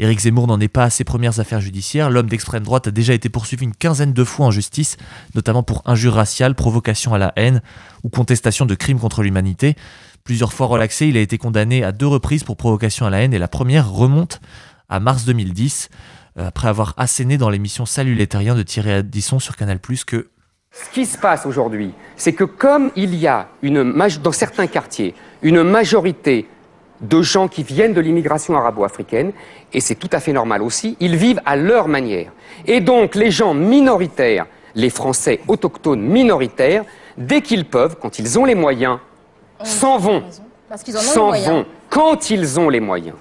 Éric 0.00 0.18
Zemmour 0.18 0.48
n'en 0.48 0.58
est 0.58 0.66
pas 0.66 0.82
à 0.82 0.90
ses 0.90 1.04
premières 1.04 1.38
affaires 1.38 1.60
judiciaires. 1.60 2.10
L'homme 2.10 2.28
d'extrême 2.28 2.64
droite 2.64 2.88
a 2.88 2.90
déjà 2.90 3.14
été 3.14 3.28
poursuivi 3.28 3.64
une 3.64 3.76
quinzaine 3.76 4.12
de 4.12 4.24
fois 4.24 4.46
en 4.46 4.50
justice, 4.50 4.96
notamment 5.36 5.62
pour 5.62 5.82
injure 5.84 6.14
raciale, 6.14 6.56
provocation 6.56 7.14
à 7.14 7.18
la 7.18 7.32
haine 7.36 7.62
ou 8.02 8.08
contestation 8.08 8.66
de 8.66 8.74
crimes 8.74 8.98
contre 8.98 9.22
l'humanité. 9.22 9.76
Plusieurs 10.24 10.52
fois 10.52 10.66
relaxé, 10.66 11.06
il 11.06 11.16
a 11.16 11.20
été 11.20 11.38
condamné 11.38 11.84
à 11.84 11.92
deux 11.92 12.08
reprises 12.08 12.42
pour 12.42 12.56
provocation 12.56 13.06
à 13.06 13.10
la 13.10 13.22
haine 13.22 13.34
et 13.34 13.38
la 13.38 13.46
première 13.46 13.88
remonte 13.88 14.40
à 14.88 14.98
mars 14.98 15.26
2010, 15.26 15.90
euh, 16.38 16.48
après 16.48 16.66
avoir 16.66 16.94
asséné 16.96 17.38
dans 17.38 17.50
l'émission 17.50 17.86
Salut 17.86 18.16
les 18.16 18.26
terriens 18.26 18.56
de 18.56 18.64
Thierry 18.64 18.90
Addisson 18.90 19.38
sur 19.38 19.54
Canal+, 19.54 19.78
que 19.78 20.28
ce 20.72 20.90
qui 20.90 21.06
se 21.06 21.18
passe 21.18 21.46
aujourd'hui, 21.46 21.92
c'est 22.16 22.32
que 22.32 22.44
comme 22.44 22.90
il 22.96 23.14
y 23.14 23.26
a 23.26 23.48
une, 23.62 23.92
dans 24.22 24.32
certains 24.32 24.66
quartiers 24.66 25.14
une 25.42 25.62
majorité 25.62 26.48
de 27.00 27.22
gens 27.22 27.48
qui 27.48 27.62
viennent 27.62 27.94
de 27.94 28.00
l'immigration 28.00 28.56
arabo-africaine, 28.56 29.32
et 29.72 29.80
c'est 29.80 29.94
tout 29.94 30.10
à 30.12 30.20
fait 30.20 30.32
normal 30.32 30.62
aussi, 30.62 30.96
ils 31.00 31.16
vivent 31.16 31.40
à 31.46 31.56
leur 31.56 31.88
manière. 31.88 32.30
Et 32.66 32.80
donc 32.80 33.14
les 33.14 33.30
gens 33.30 33.54
minoritaires, 33.54 34.46
les 34.74 34.90
Français 34.90 35.40
autochtones 35.48 36.02
minoritaires, 36.02 36.84
dès 37.16 37.40
qu'ils 37.40 37.64
peuvent, 37.64 37.96
quand 38.00 38.18
ils 38.18 38.38
ont 38.38 38.44
les 38.44 38.54
moyens, 38.54 38.98
s'en 39.64 39.98
vont. 39.98 40.22
S'en 40.86 41.32
vont 41.32 41.66
quand 41.88 42.30
ils 42.30 42.60
ont 42.60 42.68
les 42.68 42.80
moyens. 42.80 43.16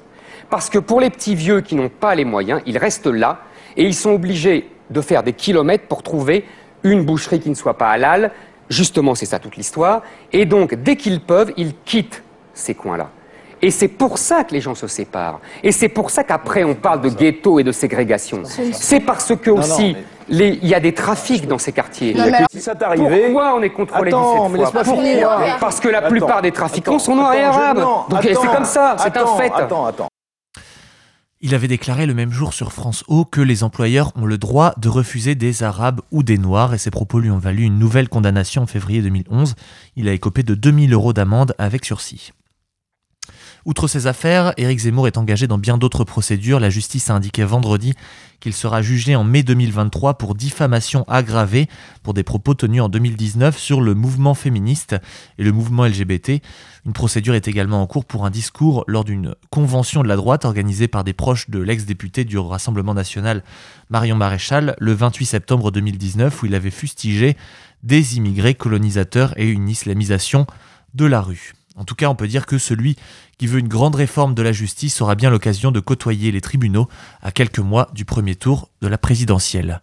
Parce 0.50 0.70
que 0.70 0.77
pour 0.77 1.00
les 1.00 1.10
petits 1.10 1.36
vieux 1.36 1.62
qui 1.62 1.75
n'ont 1.75 1.89
pas 1.89 2.15
les 2.15 2.25
moyens, 2.25 2.62
ils 2.65 2.77
restent 2.77 3.08
là 3.08 3.39
et 3.77 3.84
ils 3.86 3.96
sont 3.96 4.12
obligés 4.12 4.70
de 4.89 5.01
faire 5.01 5.24
des 5.24 5.34
kilomètres 5.34 5.86
pour 5.88 6.03
trouver 6.03 6.46
une 6.83 7.03
boucherie 7.03 7.39
qui 7.39 7.50
ne 7.50 7.55
soit 7.55 7.77
pas 7.77 7.89
halal. 7.89 8.31
Justement, 8.69 9.15
c'est 9.15 9.25
ça 9.25 9.39
toute 9.39 9.55
l'histoire. 9.57 10.01
Et 10.31 10.45
donc, 10.45 10.75
dès 10.75 10.95
qu'ils 10.95 11.21
peuvent, 11.21 11.51
ils 11.57 11.74
quittent 11.86 12.24
ces 12.53 12.75
coins-là. 12.75 13.09
Et 13.62 13.71
c'est 13.71 13.88
pour 13.88 14.17
ça 14.17 14.43
que 14.43 14.53
les 14.53 14.62
gens 14.62 14.75
se 14.75 14.88
séparent. 14.88 15.39
Et 15.63 15.71
c'est 15.71 15.89
pour 15.89 16.12
ça 16.12 16.24
qu'après 16.24 16.63
on 16.63 16.75
parle 16.75 17.01
de 17.01 17.09
ghetto 17.09 17.59
et 17.59 17.63
de 17.63 17.71
ségrégation. 17.71 18.43
C'est 18.71 19.01
parce 19.01 19.36
que 19.36 19.50
aussi 19.50 19.95
il 20.29 20.65
y 20.67 20.75
a 20.75 20.79
des 20.79 20.93
trafics 20.93 21.48
dans 21.48 21.57
ces 21.57 21.71
quartiers. 21.71 22.15
Pourquoi 22.15 23.55
on 23.55 23.62
est 23.62 23.69
contrôlé 23.69 24.09
Attends, 24.09 24.50
Parce 25.59 25.79
que 25.79 25.89
la 25.89 26.03
plupart 26.03 26.41
des 26.41 26.51
trafiquants 26.51 27.00
sont 27.00 27.15
noirs 27.15 27.33
et 27.33 27.43
arabes. 27.43 27.83
Donc 28.09 28.21
c'est 28.21 28.33
comme 28.33 28.65
ça, 28.65 28.95
c'est 29.00 29.17
un 29.17 29.25
fait. 29.38 29.51
Il 31.41 31.55
avait 31.55 31.69
déclaré 31.69 32.05
le 32.05 32.13
même 32.13 32.34
jour 32.34 32.53
sur 32.53 32.74
France 32.74 33.05
O 33.08 33.24
que 33.24 33.39
les 33.39 33.63
employeurs 33.63 34.12
ont 34.17 34.25
le 34.25 34.38
droit 34.38 34.74
de 34.77 34.89
refuser 34.89 35.36
des 35.36 35.63
Arabes 35.63 36.01
ou 36.12 36.22
des 36.22 36.38
Noirs 36.38 36.74
et 36.74 36.77
ses 36.77 36.91
propos 36.91 37.22
lui 37.22 37.31
ont 37.31 37.38
valu 37.38 37.63
une 37.63 37.79
nouvelle 37.79 38.10
condamnation 38.10 38.63
en 38.63 38.67
février 38.67 39.01
2011. 39.01 39.55
Il 39.96 40.10
a 40.10 40.13
écopé 40.13 40.43
de 40.43 40.53
2000 40.53 40.91
euros 40.91 41.13
d'amende 41.13 41.55
avec 41.58 41.86
sursis. 41.86 42.34
Outre 43.66 43.88
ces 43.88 44.08
affaires, 44.08 44.54
Éric 44.58 44.80
Zemmour 44.80 45.06
est 45.06 45.18
engagé 45.18 45.46
dans 45.46 45.60
bien 45.60 45.78
d'autres 45.78 46.04
procédures. 46.04 46.60
La 46.60 46.72
justice 46.72 47.12
a 47.12 47.14
indiqué 47.14 47.44
vendredi 47.44 47.94
qu'il 48.40 48.54
sera 48.54 48.82
jugé 48.82 49.16
en 49.16 49.24
mai 49.24 49.44
2023 49.44 50.18
pour 50.18 50.34
diffamation 50.34 51.04
aggravée 51.08 51.68
pour 52.02 52.16
des 52.16 52.24
propos 52.24 52.56
tenus 52.56 52.82
en 52.82 52.90
2019 52.90 53.60
sur 53.60 53.82
le 53.82 53.94
mouvement 53.94 54.34
féministe 54.34 54.96
et 55.38 55.44
le 55.44 55.52
mouvement 55.52 55.86
LGBT. 55.86 56.42
Une 56.86 56.94
procédure 56.94 57.36
est 57.36 57.48
également 57.48 57.82
en 57.82 57.86
cours 57.86 58.06
pour 58.06 58.26
un 58.26 58.32
discours 58.32 58.86
lors 58.88 59.04
d'une 59.04 59.36
convention 59.52 60.02
de 60.02 60.08
la 60.08 60.16
droite 60.16 60.46
organisée 60.46 60.88
par 60.88 61.04
des 61.04 61.14
proches 61.14 61.52
de 61.52 61.60
l'ex-député 61.60 62.24
du 62.24 62.40
Rassemblement 62.40 62.96
national 62.96 63.44
Marion 63.92 64.16
Maréchal 64.16 64.76
le 64.80 64.94
28 64.94 65.26
septembre 65.28 65.70
2019 65.70 66.42
où 66.42 66.48
il 66.48 66.56
avait 66.56 66.72
fustigé 66.72 67.38
des 67.84 68.18
immigrés 68.18 68.56
colonisateurs 68.56 69.38
et 69.38 69.48
une 69.48 69.70
islamisation 69.70 70.48
de 70.96 71.06
la 71.06 71.22
rue. 71.22 71.54
En 71.79 71.86
tout 71.86 71.95
cas, 71.95 72.09
on 72.09 72.15
peut 72.15 72.27
dire 72.27 72.45
que 72.45 72.57
celui 72.57 72.98
qui 73.38 73.48
veut 73.48 73.59
une 73.59 73.69
grande 73.69 73.95
réforme 73.95 74.36
de 74.36 74.41
la 74.41 74.51
justice 74.51 75.01
aura 75.01 75.15
bien 75.15 75.29
l'occasion 75.29 75.71
de 75.71 75.79
côtoyer 75.79 76.29
les 76.31 76.41
tribunaux 76.41 76.89
à 77.21 77.31
quelques 77.31 77.59
mois 77.59 77.89
du 77.95 78.03
premier 78.03 78.36
tour 78.36 78.69
de 78.81 78.89
la 78.89 78.98
présidentielle. 78.98 79.81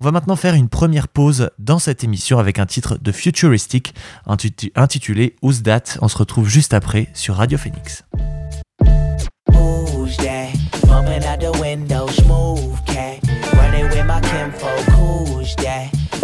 On 0.00 0.04
va 0.04 0.10
maintenant 0.10 0.36
faire 0.36 0.54
une 0.54 0.70
première 0.70 1.06
pause 1.06 1.50
dans 1.58 1.78
cette 1.78 2.02
émission 2.02 2.38
avec 2.38 2.58
un 2.58 2.66
titre 2.66 2.96
de 2.96 3.12
Futuristic 3.12 3.94
intitulé 4.74 5.36
Who's 5.42 5.62
That? 5.62 5.98
On 6.00 6.08
se 6.08 6.16
retrouve 6.16 6.48
juste 6.48 6.72
après 6.72 7.08
sur 7.12 7.36
Radio 7.36 7.58
Phoenix. 7.58 8.04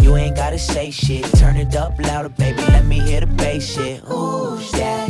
You 0.02 0.16
ain't 0.16 0.34
gotta 0.34 0.58
say 0.58 0.90
shit. 0.90 1.24
Turn 1.36 1.56
it 1.56 1.76
up 1.76 1.96
louder, 2.00 2.30
baby. 2.30 2.62
Let 2.72 2.84
me 2.84 2.98
hear 2.98 3.20
the 3.20 3.26
bass 3.26 3.76
shit. 3.76 4.02
That? 4.72 5.09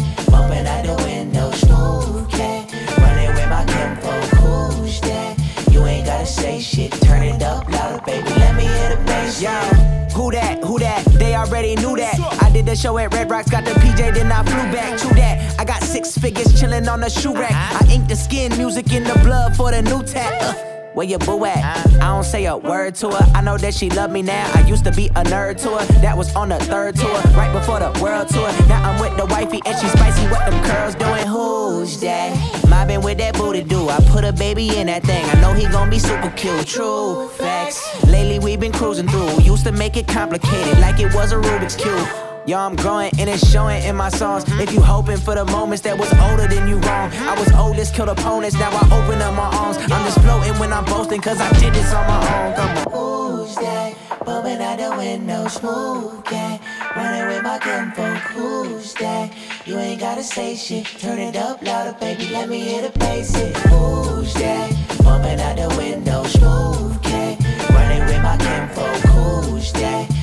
Bumping 0.60 0.90
out 0.90 0.98
the 0.98 1.04
window, 1.04 1.50
smooth 1.52 2.30
cat. 2.30 2.70
Running 2.98 3.34
with 3.34 3.48
my 3.48 3.64
tempo, 3.64 4.10
who's 4.36 5.00
that? 5.00 5.38
You 5.70 5.84
ain't 5.86 6.06
gotta 6.06 6.26
say 6.26 6.60
shit. 6.60 6.92
Turn 6.92 7.22
it 7.22 7.42
up 7.42 7.66
louder, 7.70 8.02
baby. 8.04 8.28
Let 8.28 8.56
me 8.56 8.64
hear 8.64 8.90
the 8.90 9.02
bass. 9.04 9.40
Yeah. 9.40 10.08
Who 10.10 10.30
that? 10.32 10.62
Who 10.62 10.78
that? 10.78 11.04
They 11.06 11.34
already 11.34 11.76
knew 11.76 11.96
that. 11.96 12.42
I 12.42 12.50
did 12.52 12.66
the 12.66 12.76
show 12.76 12.98
at 12.98 13.14
Red 13.14 13.30
Rocks, 13.30 13.48
got 13.50 13.64
the 13.64 13.70
PJ, 13.70 14.14
then 14.14 14.30
I 14.30 14.42
flew 14.44 14.70
back. 14.70 14.98
to 14.98 15.08
that. 15.14 15.58
I 15.58 15.64
got 15.64 15.82
six 15.82 16.18
figures 16.18 16.60
chilling 16.60 16.86
on 16.88 17.00
the 17.00 17.08
shoe 17.08 17.34
rack. 17.34 17.52
I 17.52 17.86
inked 17.90 18.08
the 18.08 18.16
skin, 18.16 18.54
music 18.58 18.92
in 18.92 19.04
the 19.04 19.18
blood 19.20 19.56
for 19.56 19.70
the 19.70 19.80
new 19.80 20.02
tap. 20.02 20.42
Uh. 20.42 20.79
Where 20.94 21.06
your 21.06 21.20
boo 21.20 21.44
at? 21.44 21.58
Ah. 21.62 21.84
I 21.96 22.14
don't 22.14 22.24
say 22.24 22.46
a 22.46 22.56
word 22.56 22.96
to 22.96 23.10
her. 23.10 23.32
I 23.34 23.42
know 23.42 23.56
that 23.58 23.74
she 23.74 23.90
love 23.90 24.10
me 24.10 24.22
now. 24.22 24.50
I 24.54 24.66
used 24.66 24.84
to 24.84 24.92
be 24.92 25.06
a 25.08 25.22
nerd 25.24 25.60
to 25.62 25.70
her. 25.70 26.00
That 26.00 26.16
was 26.16 26.34
on 26.34 26.48
the 26.48 26.58
third 26.58 26.96
tour, 26.96 27.20
right 27.36 27.52
before 27.52 27.78
the 27.78 27.96
world 28.02 28.28
tour. 28.28 28.50
Now 28.68 28.90
I'm 28.90 29.00
with 29.00 29.16
the 29.16 29.26
wifey 29.26 29.60
and 29.64 29.78
she 29.78 29.86
spicy. 29.88 30.26
What 30.28 30.50
them 30.50 30.64
curls 30.64 30.96
doing? 30.96 31.26
Who's 31.26 32.00
that? 32.00 32.34
Mobbing 32.68 33.02
with 33.02 33.18
that 33.18 33.34
booty 33.36 33.62
do. 33.62 33.88
I 33.88 34.00
put 34.08 34.24
a 34.24 34.32
baby 34.32 34.76
in 34.76 34.88
that 34.88 35.04
thing. 35.04 35.24
I 35.24 35.40
know 35.40 35.52
he 35.52 35.68
gon' 35.68 35.90
be 35.90 35.98
super 35.98 36.30
cute. 36.30 36.66
True 36.66 37.28
facts. 37.30 38.04
Lately 38.06 38.38
we 38.38 38.56
been 38.56 38.72
cruising 38.72 39.06
through. 39.06 39.40
Used 39.42 39.64
to 39.66 39.72
make 39.72 39.96
it 39.96 40.08
complicated, 40.08 40.78
like 40.80 40.98
it 40.98 41.14
was 41.14 41.32
a 41.32 41.36
Rubik's 41.36 41.76
cube. 41.76 42.29
Yo, 42.46 42.58
I'm 42.58 42.74
growing 42.74 43.10
and 43.18 43.28
it's 43.28 43.46
showing 43.50 43.82
in 43.82 43.94
my 43.94 44.08
songs. 44.08 44.44
If 44.58 44.72
you 44.72 44.80
hoping 44.80 45.18
for 45.18 45.34
the 45.34 45.44
moments 45.44 45.82
that 45.82 45.98
was 45.98 46.10
older 46.14 46.46
than 46.46 46.66
you 46.66 46.76
wrong. 46.76 47.12
I 47.12 47.38
was 47.38 47.52
oldest, 47.52 47.94
killed 47.94 48.08
opponents, 48.08 48.56
now 48.58 48.70
I 48.70 48.82
open 48.96 49.20
up 49.20 49.34
my 49.34 49.54
arms. 49.58 49.76
I'm 49.76 50.04
just 50.04 50.20
floating 50.20 50.58
when 50.58 50.72
I'm 50.72 50.84
boasting, 50.86 51.20
cause 51.20 51.38
I 51.38 51.52
did 51.60 51.74
this 51.74 51.92
on 51.92 52.06
my 52.06 52.20
own. 52.34 52.54
Come 52.54 52.94
on. 52.94 53.36
Who's 53.36 53.54
that? 53.56 53.94
Bumping 54.24 54.60
out 54.62 54.78
the 54.78 54.96
window, 54.96 55.48
smooth 55.48 56.24
cat. 56.24 56.60
Running 56.96 57.26
with 57.28 57.42
my 57.42 57.58
kinfolk, 57.58 58.18
who's 58.32 58.94
that? 58.94 59.32
You 59.66 59.78
ain't 59.78 60.00
gotta 60.00 60.22
say 60.22 60.56
shit. 60.56 60.86
Turn 60.86 61.18
it 61.18 61.36
up 61.36 61.62
louder, 61.62 61.96
baby, 62.00 62.28
let 62.30 62.48
me 62.48 62.60
hear 62.60 62.82
the 62.82 62.98
bass 62.98 63.34
hit. 63.34 63.54
Who's 63.68 64.32
that? 64.34 64.72
Bumping 65.04 65.40
out 65.40 65.56
the 65.56 65.68
window, 65.76 66.24
smooth 66.24 67.02
cat. 67.02 67.38
Running 67.70 68.04
with 68.06 68.22
my 68.22 68.36
kinfolk, 68.38 68.96
who's 69.12 69.72
that? 69.72 70.19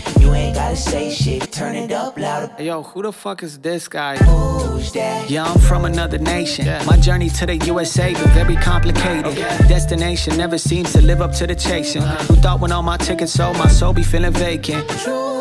Gotta 0.68 0.76
say 0.76 1.10
shit, 1.12 1.50
turn 1.54 1.78
it 1.78 1.94
up 1.94 2.20
louder. 2.20 2.62
Yo, 2.62 2.84
who 2.84 3.02
the 3.02 3.14
fuck 3.14 3.42
is 3.42 3.58
this 3.60 3.88
guy? 3.88 4.18
Who's 4.18 4.92
that? 4.92 5.30
Yeah, 5.30 5.46
I'm 5.46 5.60
from 5.60 5.86
another 5.86 6.18
nation. 6.18 6.66
Yeah. 6.66 6.84
My 6.84 6.98
journey 6.98 7.30
to 7.30 7.46
the 7.46 7.56
USA 7.68 8.14
been 8.14 8.30
very 8.32 8.58
complicated. 8.58 9.28
Okay. 9.28 9.58
Destination 9.70 10.36
never 10.36 10.58
seems 10.58 10.92
to 10.92 11.02
live 11.02 11.22
up 11.22 11.32
to 11.36 11.48
the 11.48 11.56
chasing. 11.56 12.02
Uh-huh. 12.02 12.22
Who 12.26 12.36
thought 12.42 12.60
when 12.60 12.74
all 12.74 12.84
my 12.84 12.98
tickets 12.98 13.32
sold, 13.32 13.58
my 13.58 13.70
soul 13.70 13.94
be 13.94 14.04
feeling 14.04 14.34
vacant? 14.34 14.90
True 14.90 15.37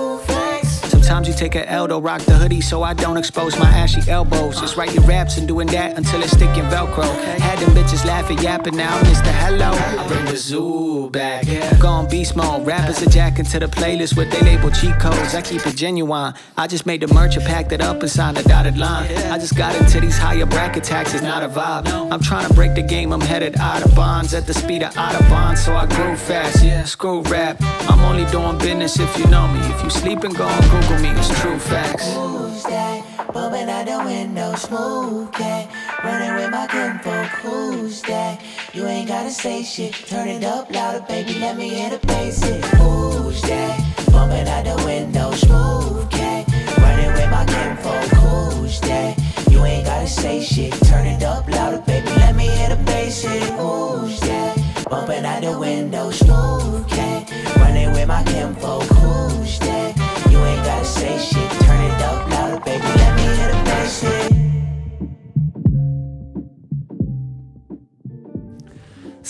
Sometimes 1.06 1.28
you 1.28 1.34
take 1.34 1.54
a 1.54 1.70
L 1.70 1.86
to 1.86 2.00
rock 2.00 2.20
the 2.22 2.34
hoodie 2.34 2.60
so 2.60 2.82
I 2.82 2.92
don't 2.92 3.16
expose 3.16 3.56
my 3.60 3.70
ashy 3.70 4.10
elbows. 4.10 4.60
Just 4.60 4.76
writing 4.76 5.00
raps 5.02 5.36
and 5.36 5.46
doing 5.46 5.68
that 5.68 5.96
until 5.96 6.20
it's 6.20 6.32
sticking 6.32 6.64
Velcro. 6.64 7.06
Had 7.38 7.60
them 7.60 7.70
bitches 7.76 8.04
laughing, 8.04 8.38
yapping 8.38 8.76
now, 8.76 8.98
Mr. 9.02 9.28
Hello. 9.28 9.70
I 9.70 10.08
bring 10.08 10.25
the 10.25 10.36
zoo 10.36 11.08
back. 11.10 11.44
Yeah. 11.46 11.78
Gone 11.78 12.08
beast 12.08 12.34
mode. 12.34 12.66
Rappers 12.66 13.00
are 13.02 13.08
jacking 13.08 13.44
to 13.44 13.60
the 13.60 13.66
playlist 13.66 14.16
with 14.16 14.32
they 14.32 14.40
label 14.40 14.68
cheat 14.72 14.98
codes. 14.98 15.36
I 15.36 15.42
keep 15.42 15.64
it 15.64 15.76
genuine. 15.76 16.34
I 16.56 16.66
just 16.66 16.86
made 16.86 17.02
the 17.02 17.14
merch 17.14 17.36
and 17.36 17.46
packed 17.46 17.70
it 17.70 17.80
up 17.80 18.00
and 18.02 18.10
signed 18.10 18.38
a 18.38 18.42
dotted 18.42 18.76
line. 18.76 19.08
I 19.30 19.38
just 19.38 19.54
got 19.54 19.76
into 19.76 20.00
these 20.00 20.18
higher 20.18 20.44
bracket 20.44 20.82
taxes, 20.82 21.22
not 21.22 21.44
a 21.44 21.48
vibe. 21.48 21.86
I'm 22.10 22.20
trying 22.20 22.48
to 22.48 22.52
break 22.54 22.75
the 22.75 22.82
game, 22.82 23.12
I'm 23.12 23.20
headed 23.20 23.56
out 23.58 23.84
of 23.84 23.94
bonds 23.94 24.34
at 24.34 24.48
the 24.48 24.54
speed 24.54 24.82
of 24.82 24.92
Autobahn, 24.94 25.56
so 25.56 25.72
I 25.72 25.86
grew 25.86 26.16
fast. 26.16 26.66
Screw 26.90 27.22
rap. 27.22 27.58
I'm 27.88 28.00
only 28.00 28.28
doing 28.32 28.58
business 28.58 28.98
if 28.98 29.16
you 29.16 29.26
know 29.28 29.46
me. 29.46 29.60
If 29.60 29.84
you 29.84 29.90
sleeping, 29.90 30.32
go 30.32 30.44
on 30.44 30.62
Google 30.62 30.95
me, 31.00 31.10
it's 31.10 31.28
true 31.40 31.58
facts. 31.58 32.12
Who's 32.14 32.62
that? 32.64 33.04
Bumping 33.32 33.68
out 33.68 33.86
the 33.86 33.98
window, 34.04 34.54
smooth 34.54 35.32
cat. 35.32 35.68
Running 36.04 36.34
with 36.36 36.50
my 36.50 36.66
kinfolk, 36.66 37.26
who's 37.42 38.02
that? 38.02 38.40
You 38.72 38.86
ain't 38.86 39.08
gotta 39.08 39.30
say 39.30 39.62
shit. 39.62 39.94
Turn 39.94 40.28
it 40.28 40.44
up 40.44 40.70
louder, 40.70 41.04
baby, 41.08 41.34
let 41.38 41.56
me 41.56 41.70
hear 41.70 41.90
the 41.90 42.06
bass 42.06 42.42
hit. 42.42 42.64
Who's 42.76 43.42
that? 43.42 43.80
Bumping 44.12 44.48
out 44.48 44.64
the 44.64 44.84
window, 44.84 45.32
smooth 45.32 46.10
cat. 46.10 46.48
Running 46.78 47.12
with 47.12 47.30
my 47.30 47.44
kinfolk, 47.44 48.04
who's 48.20 48.80
that? 48.80 49.18
You 49.50 49.64
ain't 49.64 49.86
gotta 49.86 50.06
say 50.06 50.42
shit. 50.42 50.72
Turn 50.84 51.06
it 51.06 51.22
up 51.22 51.48
louder, 51.48 51.82
baby, 51.86 52.08
let 52.16 52.34
me 52.36 52.48
hear 52.48 52.70
the 52.70 52.82
bass 52.84 53.22
hit. 53.22 53.42
Who's 53.54 54.20
that? 54.20 54.56
Bumping 54.88 55.24
out 55.24 55.42
the 55.42 55.58
window, 55.58 56.10
smooth 56.10 56.88
cat. 56.88 57.30
Running 57.56 57.92
with 57.92 58.06
my 58.08 58.22
kinfolk, 58.24 58.84
who's 58.84 59.58
that? 59.60 59.75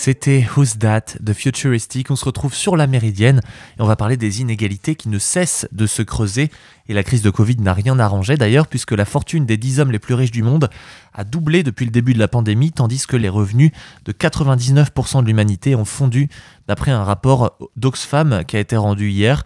C'était 0.06 0.46
Who's 0.56 0.78
That 0.78 1.16
de 1.18 1.32
Futuristic. 1.32 2.12
On 2.12 2.14
se 2.14 2.24
retrouve 2.24 2.54
sur 2.54 2.76
la 2.76 2.86
Méridienne 2.86 3.40
et 3.76 3.82
on 3.82 3.86
va 3.86 3.96
parler 3.96 4.16
des 4.16 4.40
inégalités 4.40 4.94
qui 4.94 5.08
ne 5.08 5.18
cessent 5.18 5.66
de 5.72 5.84
se 5.88 6.00
creuser. 6.00 6.52
Et 6.88 6.94
la 6.94 7.02
crise 7.02 7.22
de 7.22 7.30
Covid 7.30 7.56
n'a 7.56 7.72
rien 7.72 7.98
arrangé 7.98 8.36
d'ailleurs, 8.36 8.68
puisque 8.68 8.92
la 8.92 9.04
fortune 9.04 9.46
des 9.46 9.56
10 9.56 9.80
hommes 9.80 9.90
les 9.90 9.98
plus 9.98 10.14
riches 10.14 10.30
du 10.30 10.44
monde 10.44 10.70
a 11.12 11.24
doublé 11.24 11.64
depuis 11.64 11.86
le 11.86 11.90
début 11.90 12.14
de 12.14 12.20
la 12.20 12.28
pandémie, 12.28 12.70
tandis 12.70 13.04
que 13.04 13.16
les 13.16 13.28
revenus 13.28 13.72
de 14.04 14.12
99% 14.12 15.22
de 15.22 15.26
l'humanité 15.26 15.74
ont 15.74 15.84
fondu, 15.84 16.28
d'après 16.68 16.92
un 16.92 17.02
rapport 17.02 17.58
d'Oxfam 17.74 18.44
qui 18.44 18.56
a 18.56 18.60
été 18.60 18.76
rendu 18.76 19.10
hier. 19.10 19.42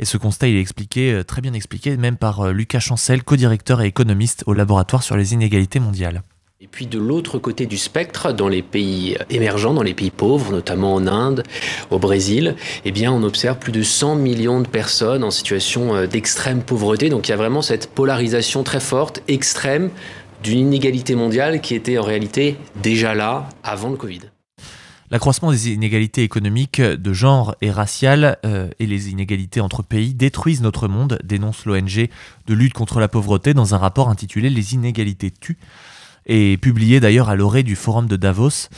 Et 0.00 0.04
ce 0.06 0.16
constat, 0.16 0.48
il 0.48 0.56
est 0.56 0.60
expliqué, 0.60 1.12
euh, 1.12 1.22
très 1.22 1.40
bien 1.40 1.52
expliqué, 1.52 1.96
même 1.96 2.16
par 2.16 2.40
euh, 2.40 2.52
Lucas 2.52 2.80
Chancel, 2.80 3.22
co-directeur 3.22 3.80
et 3.80 3.86
économiste 3.86 4.42
au 4.46 4.54
laboratoire 4.54 5.04
sur 5.04 5.16
les 5.16 5.34
inégalités 5.34 5.78
mondiales. 5.78 6.24
Et 6.62 6.66
puis 6.66 6.84
de 6.86 6.98
l'autre 6.98 7.38
côté 7.38 7.64
du 7.64 7.78
spectre, 7.78 8.34
dans 8.34 8.48
les 8.48 8.60
pays 8.60 9.16
émergents, 9.30 9.72
dans 9.72 9.82
les 9.82 9.94
pays 9.94 10.10
pauvres, 10.10 10.52
notamment 10.52 10.92
en 10.92 11.06
Inde, 11.06 11.42
au 11.90 11.98
Brésil, 11.98 12.54
eh 12.84 12.92
bien 12.92 13.10
on 13.10 13.22
observe 13.22 13.56
plus 13.56 13.72
de 13.72 13.82
100 13.82 14.16
millions 14.16 14.60
de 14.60 14.68
personnes 14.68 15.24
en 15.24 15.30
situation 15.30 15.94
euh, 15.94 16.06
d'extrême 16.06 16.60
pauvreté. 16.62 17.08
Donc 17.08 17.28
il 17.28 17.30
y 17.30 17.32
a 17.32 17.38
vraiment 17.38 17.62
cette 17.62 17.88
polarisation 17.88 18.62
très 18.62 18.78
forte, 18.78 19.22
extrême, 19.26 19.88
d'une 20.42 20.58
inégalité 20.58 21.14
mondiale 21.14 21.62
qui 21.62 21.74
était 21.74 21.96
en 21.96 22.02
réalité 22.02 22.58
déjà 22.82 23.14
là 23.14 23.48
avant 23.62 23.88
le 23.88 23.96
Covid. 23.96 24.20
L'accroissement 25.10 25.52
des 25.52 25.70
inégalités 25.70 26.24
économiques 26.24 26.82
de 26.82 27.12
genre 27.14 27.54
et 27.62 27.70
raciales 27.70 28.36
euh, 28.44 28.68
et 28.78 28.84
les 28.84 29.08
inégalités 29.08 29.62
entre 29.62 29.82
pays 29.82 30.12
détruisent 30.12 30.60
notre 30.60 30.88
monde, 30.88 31.18
dénonce 31.24 31.64
l'ONG 31.64 32.10
de 32.46 32.54
lutte 32.54 32.74
contre 32.74 33.00
la 33.00 33.08
pauvreté 33.08 33.54
dans 33.54 33.74
un 33.74 33.78
rapport 33.78 34.10
intitulé 34.10 34.50
Les 34.50 34.74
inégalités 34.74 35.30
tuent, 35.30 35.56
et 36.26 36.56
publié 36.56 37.00
d'ailleurs 37.00 37.28
à 37.28 37.36
l'orée 37.36 37.62
du 37.62 37.76
forum 37.76 38.06
de 38.06 38.16
Davos. 38.16 38.68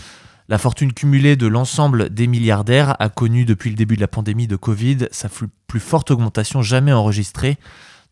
La 0.48 0.58
fortune 0.58 0.92
cumulée 0.92 1.36
de 1.36 1.46
l'ensemble 1.46 2.12
des 2.12 2.26
milliardaires 2.26 2.96
a 3.00 3.08
connu 3.08 3.44
depuis 3.44 3.70
le 3.70 3.76
début 3.76 3.96
de 3.96 4.00
la 4.00 4.08
pandémie 4.08 4.46
de 4.46 4.56
Covid 4.56 5.08
sa 5.10 5.28
plus 5.66 5.80
forte 5.80 6.10
augmentation 6.10 6.62
jamais 6.62 6.92
enregistrée 6.92 7.56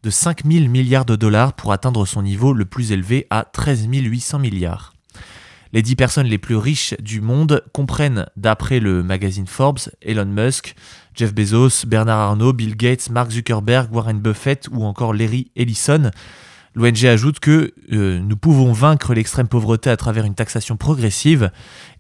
de 0.03 0.11
5 0.11 0.45
000 0.51 0.69
milliards 0.69 1.05
de 1.05 1.17
dollars 1.17 1.53
pour 1.53 1.73
atteindre 1.73 2.07
son 2.07 2.23
niveau 2.23 2.53
le 2.53 2.65
plus 2.65 2.93
élevé 2.93 3.27
à 3.31 3.45
13 3.45 3.89
800 3.91 4.39
milliards. 4.39 4.95
Les 5.73 5.83
10 5.83 5.95
personnes 5.95 6.27
les 6.27 6.39
plus 6.39 6.57
riches 6.57 6.95
du 6.99 7.21
monde 7.21 7.63
comprennent, 7.73 8.27
d'après 8.37 8.81
le 8.81 9.05
magazine 9.05 9.47
Forbes, 9.47 9.79
Elon 10.03 10.25
Musk, 10.27 10.75
Jeff 11.15 11.33
Bezos, 11.33 11.87
Bernard 11.87 12.19
Arnault, 12.19 12.53
Bill 12.53 12.77
Gates, 12.77 13.09
Mark 13.11 13.31
Zuckerberg, 13.31 13.95
Warren 13.95 14.19
Buffett 14.19 14.69
ou 14.73 14.85
encore 14.85 15.15
Larry 15.15 15.53
Ellison. 15.55 16.11
L'ONG 16.75 17.05
ajoute 17.07 17.41
que 17.41 17.73
euh, 17.93 18.21
nous 18.21 18.37
pouvons 18.37 18.73
vaincre 18.73 19.13
l'extrême 19.13 19.49
pauvreté 19.49 19.91
à 19.91 19.97
travers 19.97 20.25
une 20.25 20.35
taxation 20.35 20.77
progressive 20.77 21.51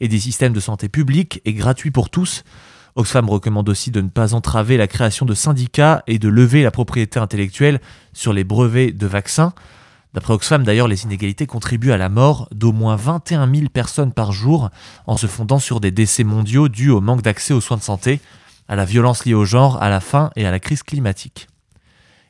et 0.00 0.07
des 0.07 0.21
systèmes 0.21 0.53
de 0.53 0.61
santé 0.61 0.89
publics 0.89 1.41
et 1.45 1.55
gratuits 1.55 1.91
pour 1.91 2.09
tous. 2.09 2.45
Oxfam 2.95 3.29
recommande 3.29 3.69
aussi 3.69 3.91
de 3.91 4.00
ne 4.00 4.09
pas 4.09 4.35
entraver 4.35 4.77
la 4.77 4.87
création 4.87 5.27
de 5.27 5.35
syndicats 5.35 6.03
et 6.07 6.19
de 6.19 6.29
lever 6.29 6.62
la 6.62 6.71
propriété 6.71 7.19
intellectuelle 7.19 7.81
sur 8.12 8.33
les 8.33 8.45
brevets 8.45 8.93
de 8.93 9.07
vaccins. 9.07 9.55
D'après 10.15 10.35
Oxfam, 10.35 10.65
d'ailleurs, 10.65 10.89
les 10.89 11.05
inégalités 11.05 11.47
contribuent 11.47 11.93
à 11.93 11.97
la 11.97 12.09
mort 12.09 12.49
d'au 12.53 12.73
moins 12.73 12.97
21 12.97 13.53
000 13.53 13.69
personnes 13.73 14.12
par 14.12 14.33
jour 14.33 14.71
en 15.07 15.17
se 15.17 15.27
fondant 15.27 15.59
sur 15.59 15.81
des 15.81 15.93
décès 15.93 16.25
mondiaux 16.25 16.69
dus 16.69 16.91
au 16.91 17.00
manque 17.00 17.23
d'accès 17.23 17.55
aux 17.55 17.61
soins 17.61 17.77
de 17.77 17.83
santé, 17.83 18.21
à 18.69 18.77
la 18.77 18.85
violence 18.85 19.25
liée 19.25 19.35
au 19.35 19.45
genre, 19.45 19.81
à 19.83 19.89
la 19.89 20.00
faim 20.00 20.31
et 20.37 20.47
à 20.47 20.50
la 20.50 20.59
crise 20.59 20.83
climatique. 20.83 21.50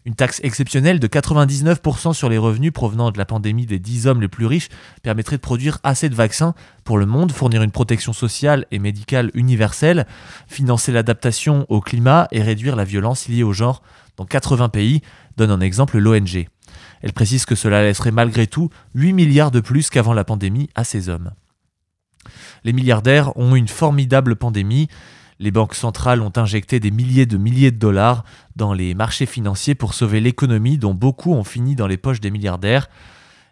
Une 0.07 0.15
taxe 0.15 0.41
exceptionnelle 0.43 0.99
de 0.99 1.07
99% 1.07 2.15
sur 2.15 2.31
les 2.31 2.39
revenus 2.39 2.73
provenant 2.73 3.11
de 3.11 3.19
la 3.19 3.27
pandémie 3.27 3.67
des 3.67 3.79
10 3.79 4.07
hommes 4.07 4.23
les 4.23 4.29
plus 4.29 4.47
riches 4.47 4.71
permettrait 5.03 5.37
de 5.37 5.43
produire 5.43 5.79
assez 5.83 6.09
de 6.09 6.15
vaccins 6.15 6.55
pour 6.85 6.97
le 6.97 7.05
monde, 7.05 7.33
fournir 7.33 7.63
une 7.63 7.71
protection 7.71 8.15
sociale 8.15 8.65
et 8.71 8.79
médicale 8.79 9.31
universelle, 9.35 10.07
financer 10.49 10.91
l'adaptation 10.91 11.67
au 11.69 11.83
climat 11.83 12.29
et 12.31 12.41
réduire 12.41 12.77
la 12.77 12.85
violence 12.85 13.29
liée 13.29 13.43
au 13.43 13.53
genre 13.53 13.83
dans 14.17 14.25
80 14.25 14.71
pays, 14.71 15.03
donne 15.37 15.51
en 15.51 15.61
exemple 15.61 15.99
l'ONG. 15.99 16.47
Elle 17.03 17.13
précise 17.13 17.45
que 17.45 17.55
cela 17.55 17.83
laisserait 17.83 18.11
malgré 18.11 18.47
tout 18.47 18.71
8 18.95 19.13
milliards 19.13 19.51
de 19.51 19.61
plus 19.61 19.91
qu'avant 19.91 20.15
la 20.15 20.25
pandémie 20.25 20.71
à 20.75 20.85
ces 20.85 21.11
hommes. 21.11 21.33
Les 22.65 22.73
milliardaires 22.73 23.37
ont 23.37 23.55
une 23.55 23.69
formidable 23.69 24.37
pandémie, 24.37 24.89
les 25.41 25.51
banques 25.51 25.75
centrales 25.75 26.21
ont 26.21 26.33
injecté 26.37 26.81
des 26.81 26.91
milliers 26.91 27.25
de 27.25 27.39
milliers 27.39 27.71
de 27.71 27.79
dollars 27.79 28.25
dans 28.57 28.75
les 28.75 28.95
marchés 28.95 29.25
financiers 29.25 29.75
pour 29.75 29.95
sauver 29.95 30.21
l'économie 30.21 30.77
dont 30.77 30.95
beaucoup 30.95 31.33
ont 31.33 31.45
fini 31.45 31.75
dans 31.75 31.87
les 31.87 31.97
poches 31.97 32.21
des 32.21 32.31
milliardaires. 32.31 32.89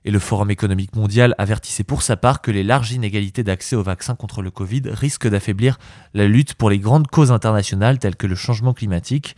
Et 0.04 0.10
le 0.10 0.18
Forum 0.18 0.50
économique 0.50 0.94
mondial 0.94 1.34
avertissait 1.38 1.84
pour 1.84 2.02
sa 2.02 2.16
part 2.16 2.42
que 2.42 2.50
les 2.50 2.62
larges 2.62 2.92
inégalités 2.92 3.42
d'accès 3.42 3.74
aux 3.74 3.82
vaccins 3.82 4.14
contre 4.14 4.42
le 4.42 4.50
Covid 4.50 4.82
risquent 4.84 5.28
d'affaiblir 5.28 5.78
la 6.12 6.28
lutte 6.28 6.54
pour 6.54 6.68
les 6.68 6.78
grandes 6.78 7.08
causes 7.08 7.32
internationales 7.32 7.98
telles 7.98 8.16
que 8.16 8.26
le 8.26 8.36
changement 8.36 8.74
climatique. 8.74 9.34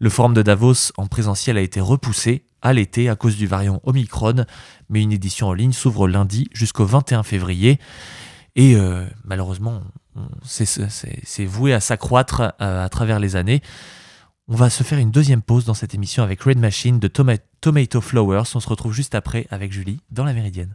Le 0.00 0.10
forum 0.10 0.34
de 0.34 0.42
Davos 0.42 0.92
en 0.96 1.06
présentiel 1.06 1.56
a 1.56 1.60
été 1.60 1.80
repoussé 1.80 2.44
à 2.60 2.72
l'été 2.72 3.08
à 3.08 3.14
cause 3.14 3.36
du 3.36 3.46
variant 3.46 3.80
Omicron, 3.84 4.44
mais 4.88 5.00
une 5.00 5.12
édition 5.12 5.46
en 5.48 5.52
ligne 5.52 5.72
s'ouvre 5.72 6.08
lundi 6.08 6.48
jusqu'au 6.52 6.84
21 6.84 7.22
février. 7.22 7.78
Et 8.56 8.74
euh, 8.74 9.06
malheureusement, 9.24 9.82
c'est 10.42 11.44
voué 11.44 11.72
à 11.72 11.80
s'accroître 11.80 12.54
euh, 12.60 12.84
à 12.84 12.88
travers 12.88 13.18
les 13.18 13.36
années. 13.36 13.62
On 14.46 14.56
va 14.56 14.68
se 14.68 14.82
faire 14.82 14.98
une 14.98 15.10
deuxième 15.10 15.42
pause 15.42 15.64
dans 15.64 15.74
cette 15.74 15.94
émission 15.94 16.22
avec 16.22 16.42
Red 16.42 16.58
Machine 16.58 16.98
de 16.98 17.08
Tomato 17.08 18.00
Flowers. 18.00 18.44
On 18.54 18.60
se 18.60 18.68
retrouve 18.68 18.92
juste 18.92 19.14
après 19.14 19.46
avec 19.50 19.72
Julie 19.72 20.00
dans 20.10 20.24
la 20.24 20.34
Méridienne. 20.34 20.74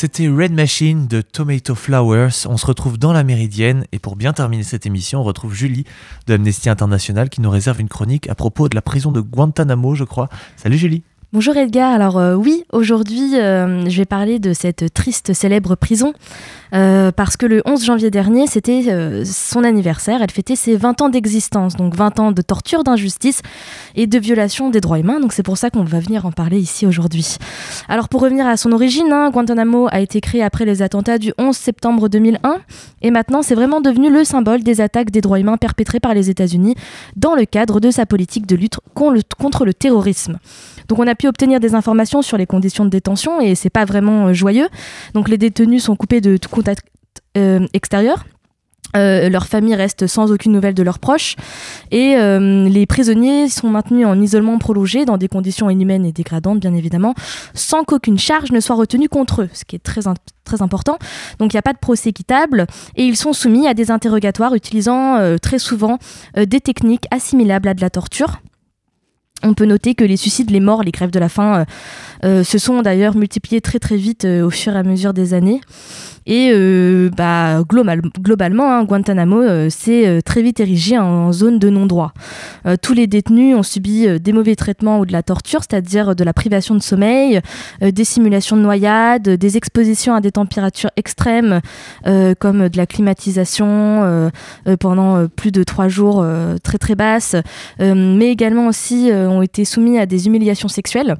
C'était 0.00 0.28
Red 0.28 0.52
Machine 0.52 1.08
de 1.08 1.20
Tomato 1.20 1.74
Flowers. 1.74 2.46
On 2.46 2.56
se 2.56 2.64
retrouve 2.64 2.96
dans 2.96 3.12
la 3.12 3.22
Méridienne 3.22 3.84
et 3.92 3.98
pour 3.98 4.16
bien 4.16 4.32
terminer 4.32 4.62
cette 4.62 4.86
émission, 4.86 5.20
on 5.20 5.24
retrouve 5.24 5.52
Julie 5.52 5.84
de 6.26 6.32
Amnesty 6.32 6.70
International 6.70 7.28
qui 7.28 7.42
nous 7.42 7.50
réserve 7.50 7.82
une 7.82 7.88
chronique 7.90 8.26
à 8.30 8.34
propos 8.34 8.70
de 8.70 8.74
la 8.74 8.80
prison 8.80 9.12
de 9.12 9.20
Guantanamo, 9.20 9.94
je 9.94 10.04
crois. 10.04 10.30
Salut 10.56 10.78
Julie. 10.78 11.02
Bonjour 11.32 11.56
Edgar, 11.56 11.92
alors 11.92 12.18
euh, 12.18 12.34
oui, 12.34 12.64
aujourd'hui 12.72 13.36
euh, 13.36 13.88
je 13.88 13.96
vais 13.98 14.04
parler 14.04 14.40
de 14.40 14.52
cette 14.52 14.92
triste 14.92 15.32
célèbre 15.32 15.76
prison 15.76 16.12
euh, 16.74 17.12
parce 17.12 17.36
que 17.36 17.46
le 17.46 17.62
11 17.64 17.84
janvier 17.84 18.10
dernier 18.10 18.48
c'était 18.48 19.24
son 19.24 19.62
anniversaire, 19.62 20.22
elle 20.22 20.30
fêtait 20.32 20.56
ses 20.56 20.74
20 20.74 21.02
ans 21.02 21.08
d'existence, 21.08 21.76
donc 21.76 21.94
20 21.94 22.18
ans 22.18 22.32
de 22.32 22.42
torture, 22.42 22.82
d'injustice 22.82 23.42
et 23.94 24.08
de 24.08 24.18
violation 24.18 24.70
des 24.70 24.80
droits 24.80 24.98
humains, 24.98 25.20
donc 25.20 25.32
c'est 25.32 25.44
pour 25.44 25.56
ça 25.56 25.70
qu'on 25.70 25.84
va 25.84 26.00
venir 26.00 26.26
en 26.26 26.32
parler 26.32 26.58
ici 26.58 26.84
aujourd'hui. 26.84 27.36
Alors 27.88 28.08
pour 28.08 28.22
revenir 28.22 28.48
à 28.48 28.56
son 28.56 28.72
origine, 28.72 29.12
hein, 29.12 29.30
Guantanamo 29.30 29.86
a 29.92 30.00
été 30.00 30.20
créé 30.20 30.42
après 30.42 30.64
les 30.64 30.82
attentats 30.82 31.18
du 31.18 31.32
11 31.38 31.56
septembre 31.56 32.08
2001 32.08 32.56
et 33.02 33.12
maintenant 33.12 33.42
c'est 33.42 33.54
vraiment 33.54 33.80
devenu 33.80 34.10
le 34.10 34.24
symbole 34.24 34.64
des 34.64 34.80
attaques 34.80 35.12
des 35.12 35.20
droits 35.20 35.38
humains 35.38 35.58
perpétrées 35.58 36.00
par 36.00 36.12
les 36.12 36.28
États-Unis 36.28 36.74
dans 37.14 37.36
le 37.36 37.44
cadre 37.44 37.78
de 37.78 37.92
sa 37.92 38.04
politique 38.04 38.48
de 38.48 38.56
lutte 38.56 38.78
contre 38.94 39.64
le 39.64 39.72
terrorisme. 39.72 40.40
Donc 40.90 40.98
on 40.98 41.06
a 41.06 41.14
pu 41.14 41.28
obtenir 41.28 41.60
des 41.60 41.76
informations 41.76 42.20
sur 42.20 42.36
les 42.36 42.46
conditions 42.46 42.84
de 42.84 42.90
détention 42.90 43.40
et 43.40 43.54
c'est 43.54 43.70
pas 43.70 43.84
vraiment 43.84 44.26
euh, 44.26 44.32
joyeux. 44.32 44.68
Donc 45.14 45.28
les 45.28 45.38
détenus 45.38 45.84
sont 45.84 45.94
coupés 45.94 46.20
de 46.20 46.36
tout 46.36 46.48
contact 46.48 46.84
euh, 47.38 47.64
extérieur. 47.72 48.24
Euh, 48.96 49.28
leurs 49.28 49.46
familles 49.46 49.76
restent 49.76 50.08
sans 50.08 50.32
aucune 50.32 50.50
nouvelle 50.50 50.74
de 50.74 50.82
leurs 50.82 50.98
proches 50.98 51.36
et 51.92 52.16
euh, 52.16 52.68
les 52.68 52.86
prisonniers 52.86 53.48
sont 53.48 53.68
maintenus 53.68 54.04
en 54.04 54.20
isolement 54.20 54.58
prolongé 54.58 55.04
dans 55.04 55.16
des 55.16 55.28
conditions 55.28 55.70
inhumaines 55.70 56.04
et 56.04 56.10
dégradantes 56.10 56.58
bien 56.58 56.74
évidemment 56.74 57.14
sans 57.54 57.84
qu'aucune 57.84 58.18
charge 58.18 58.50
ne 58.50 58.58
soit 58.58 58.74
retenue 58.74 59.08
contre 59.08 59.42
eux 59.42 59.48
ce 59.52 59.64
qui 59.64 59.76
est 59.76 59.78
très, 59.78 60.08
important 60.60 60.98
donc 61.38 61.52
il 61.52 61.56
n'y 61.56 61.60
a 61.60 61.62
pas 61.62 61.72
de 61.72 61.78
procès 61.78 62.08
équitable 62.08 62.66
et 62.96 63.04
ils 63.04 63.16
sont 63.16 63.32
soumis 63.32 63.68
à 63.68 63.74
des 63.74 63.92
interrogatoires 63.92 64.56
utilisant 64.56 65.36
très 65.40 65.60
souvent 65.60 66.00
des 66.34 66.60
techniques 66.60 67.04
assimilables 67.12 67.68
à 67.68 67.74
de 67.74 67.80
la 67.80 67.90
torture 67.90 68.40
on 69.42 69.54
peut 69.54 69.64
noter 69.64 69.94
que 69.94 70.04
les 70.04 70.16
suicides, 70.16 70.50
les 70.50 70.60
morts, 70.60 70.82
les 70.82 70.90
grèves 70.90 71.10
de 71.10 71.18
la 71.18 71.28
faim 71.28 71.64
se 72.22 72.58
sont 72.58 72.82
d'ailleurs 72.82 73.16
multipliés 73.16 73.60
très 73.60 73.78
très 73.78 73.96
vite 73.96 74.24
au 74.24 74.50
fur 74.50 74.74
et 74.74 74.78
à 74.78 74.82
mesure 74.82 75.14
des 75.14 75.34
années. 75.34 75.60
Et 76.26 76.50
euh, 76.52 77.08
bah, 77.16 77.62
global, 77.66 78.02
globalement, 78.20 78.70
hein, 78.70 78.84
Guantanamo 78.84 79.40
euh, 79.40 79.70
s'est 79.70 80.06
euh, 80.06 80.20
très 80.20 80.42
vite 80.42 80.60
érigé 80.60 80.98
en 80.98 81.32
zone 81.32 81.58
de 81.58 81.70
non-droit. 81.70 82.12
tous 82.82 82.92
les 82.92 83.06
détenus 83.06 83.56
ont 83.56 83.62
subi 83.62 84.06
des 84.20 84.32
mauvais 84.32 84.54
traitements 84.54 85.00
ou 85.00 85.06
de 85.06 85.12
la 85.12 85.22
torture, 85.22 85.60
c'est-à-dire 85.60 86.14
de 86.14 86.24
la 86.24 86.32
privation 86.32 86.74
de 86.74 86.82
sommeil, 86.82 87.40
des 87.80 88.04
simulations 88.04 88.56
de 88.56 88.62
noyade, 88.62 89.22
des 89.22 89.56
expositions 89.56 90.14
à 90.14 90.20
des 90.20 90.32
températures 90.32 90.90
extrêmes, 90.96 91.60
comme 92.38 92.68
de 92.68 92.76
la 92.76 92.86
climatisation 92.86 94.30
pendant 94.78 95.26
plus 95.28 95.52
de 95.52 95.62
trois 95.62 95.88
jours 95.88 96.24
très 96.62 96.78
très 96.78 96.94
basses, 96.94 97.36
mais 97.78 98.30
également 98.30 98.66
aussi 98.66 99.10
ont 99.12 99.42
été 99.42 99.64
soumis 99.64 99.98
à 99.98 100.06
des 100.06 100.26
humiliations 100.26 100.68
sexuelles. 100.68 101.16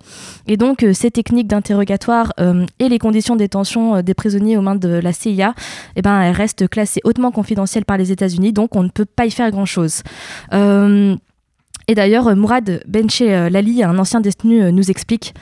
Et 0.46 0.56
donc, 0.56 0.84
ces 0.92 1.10
techniques 1.10 1.48
d'interrogatoire 1.48 2.32
et 2.78 2.88
les 2.88 2.98
conditions 2.98 3.34
de 3.34 3.40
détention 3.40 4.02
des 4.02 4.14
prisonniers 4.14 4.56
aux 4.56 4.62
mains 4.62 4.74
de 4.74 4.89
la 4.98 5.12
CIA, 5.12 5.54
eh 5.96 6.02
ben, 6.02 6.20
elle 6.20 6.34
reste 6.34 6.68
classée 6.68 7.00
hautement 7.04 7.30
confidentielle 7.30 7.84
par 7.84 7.96
les 7.96 8.12
États-Unis, 8.12 8.52
donc 8.52 8.76
on 8.76 8.82
ne 8.82 8.88
peut 8.88 9.04
pas 9.04 9.26
y 9.26 9.30
faire 9.30 9.50
grand-chose. 9.50 10.02
Euh, 10.52 11.16
et 11.88 11.94
d'ailleurs, 11.94 12.34
Mourad 12.36 12.82
Benche 12.86 13.20
Lali, 13.20 13.82
un 13.82 13.98
ancien 13.98 14.20
détenu, 14.20 14.62
euh, 14.62 14.70
nous 14.70 14.90
explique. 14.90 15.34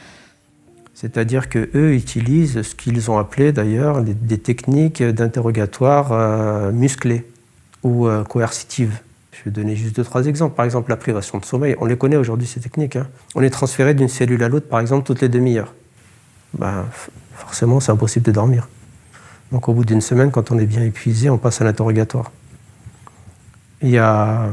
C'est-à-dire 0.95 1.49
que 1.49 1.71
eux 1.75 1.95
utilisent 1.95 2.63
ce 2.63 2.75
qu'ils 2.75 3.11
ont 3.11 3.19
appelé 3.19 3.53
d'ailleurs 3.53 4.03
des 4.03 4.39
techniques 4.39 5.03
d'interrogatoire 5.03 6.11
euh, 6.11 6.73
musclées 6.73 7.25
ou 7.85 8.09
coercitives. 8.29 8.99
Je 9.31 9.45
vais 9.45 9.53
donner 9.53 9.77
juste 9.77 9.95
deux, 9.95 10.03
trois 10.03 10.27
exemples. 10.27 10.57
Par 10.57 10.65
exemple, 10.65 10.91
la 10.91 10.97
privation 10.97 11.39
de 11.39 11.45
sommeil. 11.45 11.77
On 11.81 11.85
les 11.85 11.97
connaît 11.97 12.17
aujourd'hui, 12.17 12.49
ces 12.49 12.59
techniques. 12.59 12.97
Hein. 12.97 13.07
On 13.37 13.43
est 13.43 13.51
transféré 13.51 13.95
d'une 13.95 14.09
cellule 14.09 14.43
à 14.43 14.49
l'autre, 14.49 14.67
par 14.67 14.81
exemple, 14.81 15.07
toutes 15.07 15.21
les 15.21 15.29
demi-heures. 15.29 15.75
Ben, 16.55 16.87
forcément, 17.37 17.79
c'est 17.79 17.93
impossible 17.93 18.27
de 18.27 18.33
dormir. 18.33 18.69
Donc 19.53 19.69
au 19.69 19.73
bout 19.73 19.85
d'une 19.85 20.01
semaine, 20.01 20.31
quand 20.31 20.51
on 20.51 20.59
est 20.59 20.67
bien 20.67 20.83
épuisé, 20.83 21.31
on 21.31 21.39
passe 21.39 21.61
à 21.61 21.65
l'interrogatoire. 21.65 22.33
Il 23.81 23.91
y 23.91 23.99
a 23.99 24.43
euh, 24.43 24.53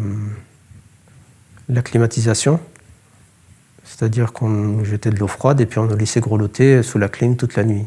la 1.67 1.81
climatisation, 1.81 2.59
c'est-à-dire 3.83 4.31
qu'on 4.31 4.49
nous 4.49 4.85
jetait 4.85 5.09
de 5.09 5.19
l'eau 5.19 5.27
froide 5.27 5.59
et 5.59 5.65
puis 5.65 5.79
on 5.79 5.85
nous 5.85 5.97
laissait 5.97 6.21
grelotter 6.21 6.81
sous 6.83 6.97
la 6.97 7.09
clim 7.09 7.35
toute 7.35 7.55
la 7.55 7.63
nuit. 7.63 7.85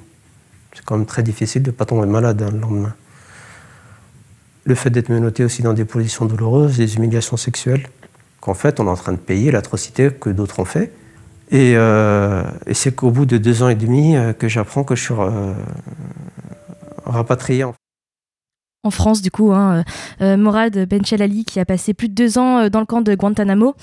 C'est 0.75 0.85
quand 0.85 0.97
même 0.97 1.07
très 1.07 1.23
difficile 1.23 1.62
de 1.62 1.71
ne 1.71 1.75
pas 1.75 1.87
tomber 1.87 2.07
malade 2.07 2.42
hein, 2.42 2.51
le 2.53 2.59
lendemain. 2.59 2.94
Le 4.64 4.75
fait 4.75 4.90
d'être 4.90 5.09
menotté 5.09 5.44
aussi 5.44 5.62
dans 5.62 5.73
des 5.73 5.87
positions 5.87 6.27
douloureuses, 6.27 6.77
des 6.77 6.97
humiliations 6.97 7.38
sexuelles, 7.38 7.88
qu'en 8.40 8.55
fait 8.55 8.81
on 8.81 8.87
est 8.87 8.90
en 8.90 8.97
train 8.97 9.12
de 9.12 9.18
payer 9.18 9.51
l'atrocité 9.51 10.11
que 10.11 10.29
d'autres 10.29 10.61
ont 10.61 10.66
fait. 10.66 10.92
Et, 11.51 11.75
euh, 11.77 12.42
c'est 12.73 12.94
qu'au 12.94 13.11
bout 13.11 13.25
de 13.25 13.38
deux 13.38 13.62
ans 13.62 13.71
et 13.71 13.75
demi 13.75 14.14
euh, 14.14 14.35
que 14.35 14.49
j'apprends 14.49 14.85
que 14.85 14.94
je 14.94 15.05
suis 15.05 15.14
rapatrié 17.09 17.64
en 18.85 18.90
France, 18.90 19.23
du 19.23 19.31
coup, 19.33 19.53
hein, 19.53 19.83
euh, 20.23 20.37
Morad 20.37 20.88
Benchelali, 20.88 21.44
qui 21.44 21.59
a 21.59 21.64
passé 21.64 21.94
plus 21.94 22.09
de 22.09 22.14
deux 22.14 22.38
ans 22.38 22.59
euh, 22.59 22.68
dans 22.68 22.79
le 22.79 22.87
camp 22.87 23.01
de 23.01 23.12
Guantanamo. 23.14 23.75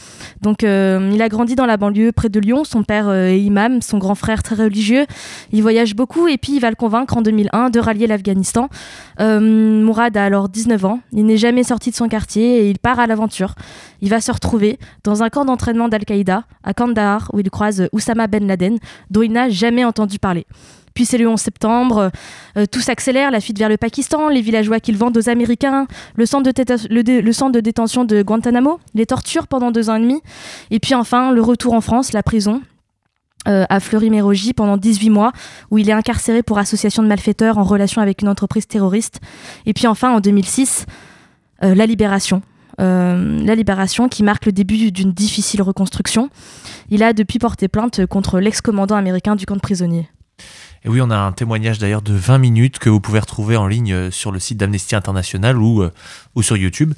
Donc, 0.41 0.63
euh, 0.63 1.11
il 1.13 1.21
a 1.21 1.27
grandi 1.27 1.55
dans 1.55 1.65
la 1.65 1.75
banlieue 1.75 2.13
près 2.13 2.29
de 2.29 2.39
Lyon. 2.39 2.63
Son 2.63 2.83
père 2.83 3.11
est 3.11 3.41
imam, 3.41 3.81
son 3.81 3.97
grand 3.97 4.15
frère 4.15 4.41
très 4.41 4.55
religieux. 4.55 5.05
Il 5.51 5.61
voyage 5.61 5.95
beaucoup 5.95 6.29
et 6.29 6.37
puis 6.37 6.55
il 6.55 6.59
va 6.61 6.69
le 6.69 6.77
convaincre 6.77 7.17
en 7.17 7.21
2001 7.21 7.71
de 7.71 7.79
rallier 7.79 8.07
l'Afghanistan. 8.07 8.69
Mourad 9.19 10.15
a 10.15 10.23
alors 10.23 10.47
19 10.47 10.85
ans. 10.85 10.99
Il 11.11 11.25
n'est 11.25 11.37
jamais 11.37 11.63
sorti 11.63 11.91
de 11.91 11.95
son 11.95 12.07
quartier 12.07 12.61
et 12.61 12.69
il 12.69 12.79
part 12.79 12.99
à 12.99 13.05
l'aventure. 13.05 13.55
Il 14.01 14.09
va 14.09 14.21
se 14.21 14.31
retrouver 14.31 14.79
dans 15.03 15.23
un 15.23 15.29
camp 15.29 15.43
d'entraînement 15.43 15.89
d'Al-Qaïda 15.89 16.45
à 16.63 16.73
Kandahar 16.73 17.29
où 17.33 17.39
il 17.39 17.49
croise 17.49 17.89
Oussama 17.91 18.27
Ben 18.27 18.47
Laden, 18.47 18.77
dont 19.11 19.23
il 19.23 19.33
n'a 19.33 19.49
jamais 19.49 19.83
entendu 19.83 20.19
parler. 20.19 20.47
Puis 20.95 21.03
c'est 21.05 21.17
le 21.17 21.27
11 21.27 21.39
septembre, 21.39 22.09
euh, 22.57 22.65
tout 22.71 22.79
s'accélère, 22.79 23.29
la 23.29 23.41
fuite 23.41 23.59
vers 23.59 23.67
le 23.67 23.75
Pakistan, 23.75 24.29
les 24.29 24.39
villageois 24.39 24.79
qu'ils 24.79 24.97
vendent 24.97 25.17
aux 25.17 25.29
Américains, 25.29 25.87
le 26.15 26.25
centre, 26.25 26.49
de 26.49 27.59
détention 27.59 28.05
de 28.05 28.23
Guantanamo, 28.23 28.79
les 28.93 29.05
tortures 29.05 29.47
pendant 29.47 29.71
deux 29.71 29.89
ans 29.89 29.97
et 29.97 29.99
demi, 29.99 30.21
et 30.71 30.79
puis 30.79 30.95
enfin 30.95 31.33
le 31.33 31.41
retour 31.41 31.73
en 31.73 31.81
France, 31.81 32.13
la 32.13 32.23
prison, 32.23 32.61
euh, 33.49 33.65
à 33.69 33.81
Fleury-Mérogis 33.81 34.53
pendant 34.53 34.77
18 34.77 35.09
mois, 35.09 35.33
où 35.69 35.77
il 35.77 35.89
est 35.89 35.93
incarcéré 35.93 36.43
pour 36.43 36.59
association 36.59 37.03
de 37.03 37.09
malfaiteurs 37.09 37.57
en 37.57 37.63
relation 37.63 38.01
avec 38.01 38.21
une 38.21 38.29
entreprise 38.29 38.65
terroriste. 38.65 39.19
Et 39.65 39.73
puis 39.73 39.87
enfin, 39.87 40.15
en 40.15 40.21
2006, 40.21 40.85
euh, 41.63 41.75
la 41.75 41.85
libération. 41.85 42.41
la 42.77 43.55
libération 43.55 44.07
qui 44.09 44.23
marque 44.23 44.45
le 44.45 44.51
début 44.51 44.91
d'une 44.91 45.11
difficile 45.11 45.61
reconstruction. 45.61 46.29
Il 46.89 47.03
a 47.03 47.13
depuis 47.13 47.39
porté 47.39 47.67
plainte 47.67 48.05
contre 48.05 48.39
l'ex-commandant 48.39 48.95
américain 48.95 49.35
du 49.35 49.45
camp 49.45 49.55
de 49.55 49.61
prisonniers. 49.61 50.09
Et 50.85 50.89
oui, 50.89 51.01
on 51.01 51.09
a 51.09 51.17
un 51.17 51.31
témoignage 51.31 51.79
d'ailleurs 51.79 52.03
de 52.03 52.13
20 52.13 52.37
minutes 52.37 52.77
que 52.79 52.89
vous 52.89 52.99
pouvez 52.99 53.19
retrouver 53.19 53.57
en 53.57 53.65
ligne 53.65 53.91
euh, 53.91 54.11
sur 54.11 54.31
le 54.31 54.39
site 54.39 54.57
d'Amnesty 54.59 54.95
International 54.95 55.57
ou, 55.57 55.81
euh, 55.81 55.91
sur 56.41 56.57
YouTube. 56.57 56.93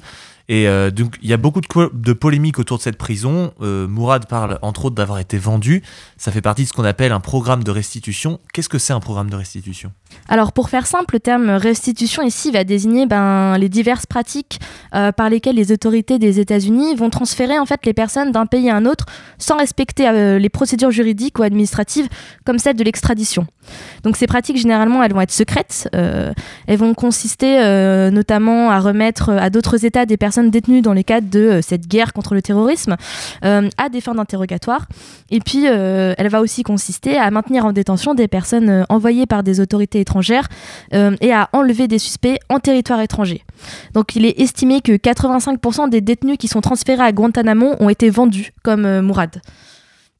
Et 0.50 0.68
euh, 0.68 0.90
donc, 0.90 1.16
il 1.22 1.28
y 1.28 1.32
a 1.32 1.38
beaucoup 1.38 1.60
de, 1.60 2.12
polémiques 2.12 2.58
autour 2.58 2.78
de 2.78 2.82
cette 2.82 2.96
prison. 2.98 3.52
Mourad 3.60 4.26
parle 4.28 4.58
entre 4.62 4.86
autres 4.86 4.96
d'avoir 4.96 5.18
été 5.18 5.36
vendu. 5.36 5.82
Ça 6.16 6.32
fait 6.32 6.40
partie 6.40 6.64
de 6.64 6.68
ce 6.68 6.72
qu'on 6.72 6.84
appelle 6.84 7.12
un 7.12 7.20
programme 7.20 7.64
de 7.64 7.70
restitution. 7.70 8.40
Qu'est-ce 8.52 8.70
que 8.70 8.78
c'est 8.78 8.94
un 8.94 9.00
programme 9.00 9.28
de 9.28 9.36
restitution? 9.36 9.92
Alors, 10.28 10.52
pour 10.52 10.68
faire 10.68 10.86
simple, 10.86 11.14
le 11.14 11.20
terme 11.20 11.50
restitution 11.50 12.22
ici 12.22 12.50
va 12.50 12.64
désigner 12.64 13.06
ben, 13.06 13.56
les 13.58 13.68
diverses 13.68 14.06
pratiques 14.06 14.60
euh, 14.94 15.12
par 15.12 15.30
lesquelles 15.30 15.56
les 15.56 15.72
autorités 15.72 16.18
des 16.18 16.40
États-Unis 16.40 16.94
vont 16.94 17.10
transférer 17.10 17.58
en 17.58 17.66
fait 17.66 17.86
les 17.86 17.94
personnes 17.94 18.32
d'un 18.32 18.46
pays 18.46 18.68
à 18.68 18.76
un 18.76 18.84
autre 18.84 19.06
sans 19.38 19.56
respecter 19.56 20.10
les 20.38 20.48
procédures 20.48 20.90
juridiques 20.90 21.38
ou 21.38 21.42
administratives 21.42 22.08
comme 22.44 22.58
celle 22.58 22.76
de 22.76 22.84
l'extradition. 22.84 23.46
Donc, 24.02 24.16
ces 24.16 24.26
pratiques 24.26 24.56
généralement, 24.56 25.02
elles 25.02 25.12
vont 25.12 25.20
être 25.20 25.32
secrètes. 25.32 25.88
elles 25.92 26.78
vont 26.78 26.94
consister 26.94 27.60
notamment 28.10 28.70
à 28.70 28.80
remettre 28.80 29.30
à 29.30 29.50
d'autres 29.50 29.84
États 29.84 30.06
des 30.06 30.16
personnes 30.16 30.50
détenues 30.50 30.82
dans 30.82 30.92
les 30.92 31.04
cadres 31.04 31.30
de 31.30 31.40
euh, 31.40 31.62
cette 31.62 31.86
guerre 31.86 32.12
contre 32.12 32.34
le 32.34 32.42
terrorisme 32.42 32.96
euh, 33.44 33.68
à 33.76 33.88
des 33.88 34.00
fins 34.00 34.14
d'interrogatoire. 34.14 34.86
Et 35.30 35.40
puis, 35.40 35.64
euh, 35.66 36.14
elle 36.16 36.28
va 36.28 36.40
aussi 36.40 36.62
consister 36.62 37.16
à 37.16 37.30
maintenir 37.30 37.64
en 37.64 37.72
détention 37.72 38.14
des 38.14 38.28
personnes 38.28 38.84
envoyées 38.88 39.26
par 39.26 39.42
des 39.42 39.60
autorités 39.60 40.00
étrangères 40.08 40.48
et 40.92 41.32
à 41.32 41.48
enlever 41.52 41.86
des 41.88 41.98
suspects 41.98 42.38
en 42.48 42.60
territoire 42.60 43.00
étranger. 43.00 43.44
Donc, 43.94 44.16
il 44.16 44.24
est 44.24 44.40
estimé 44.40 44.80
que 44.80 44.92
85% 44.92 45.90
des 45.90 46.00
détenus 46.00 46.38
qui 46.38 46.48
sont 46.48 46.60
transférés 46.60 47.02
à 47.02 47.12
Guantanamo 47.12 47.74
ont 47.80 47.88
été 47.88 48.10
vendus, 48.10 48.52
comme 48.62 49.00
Mourad. 49.00 49.40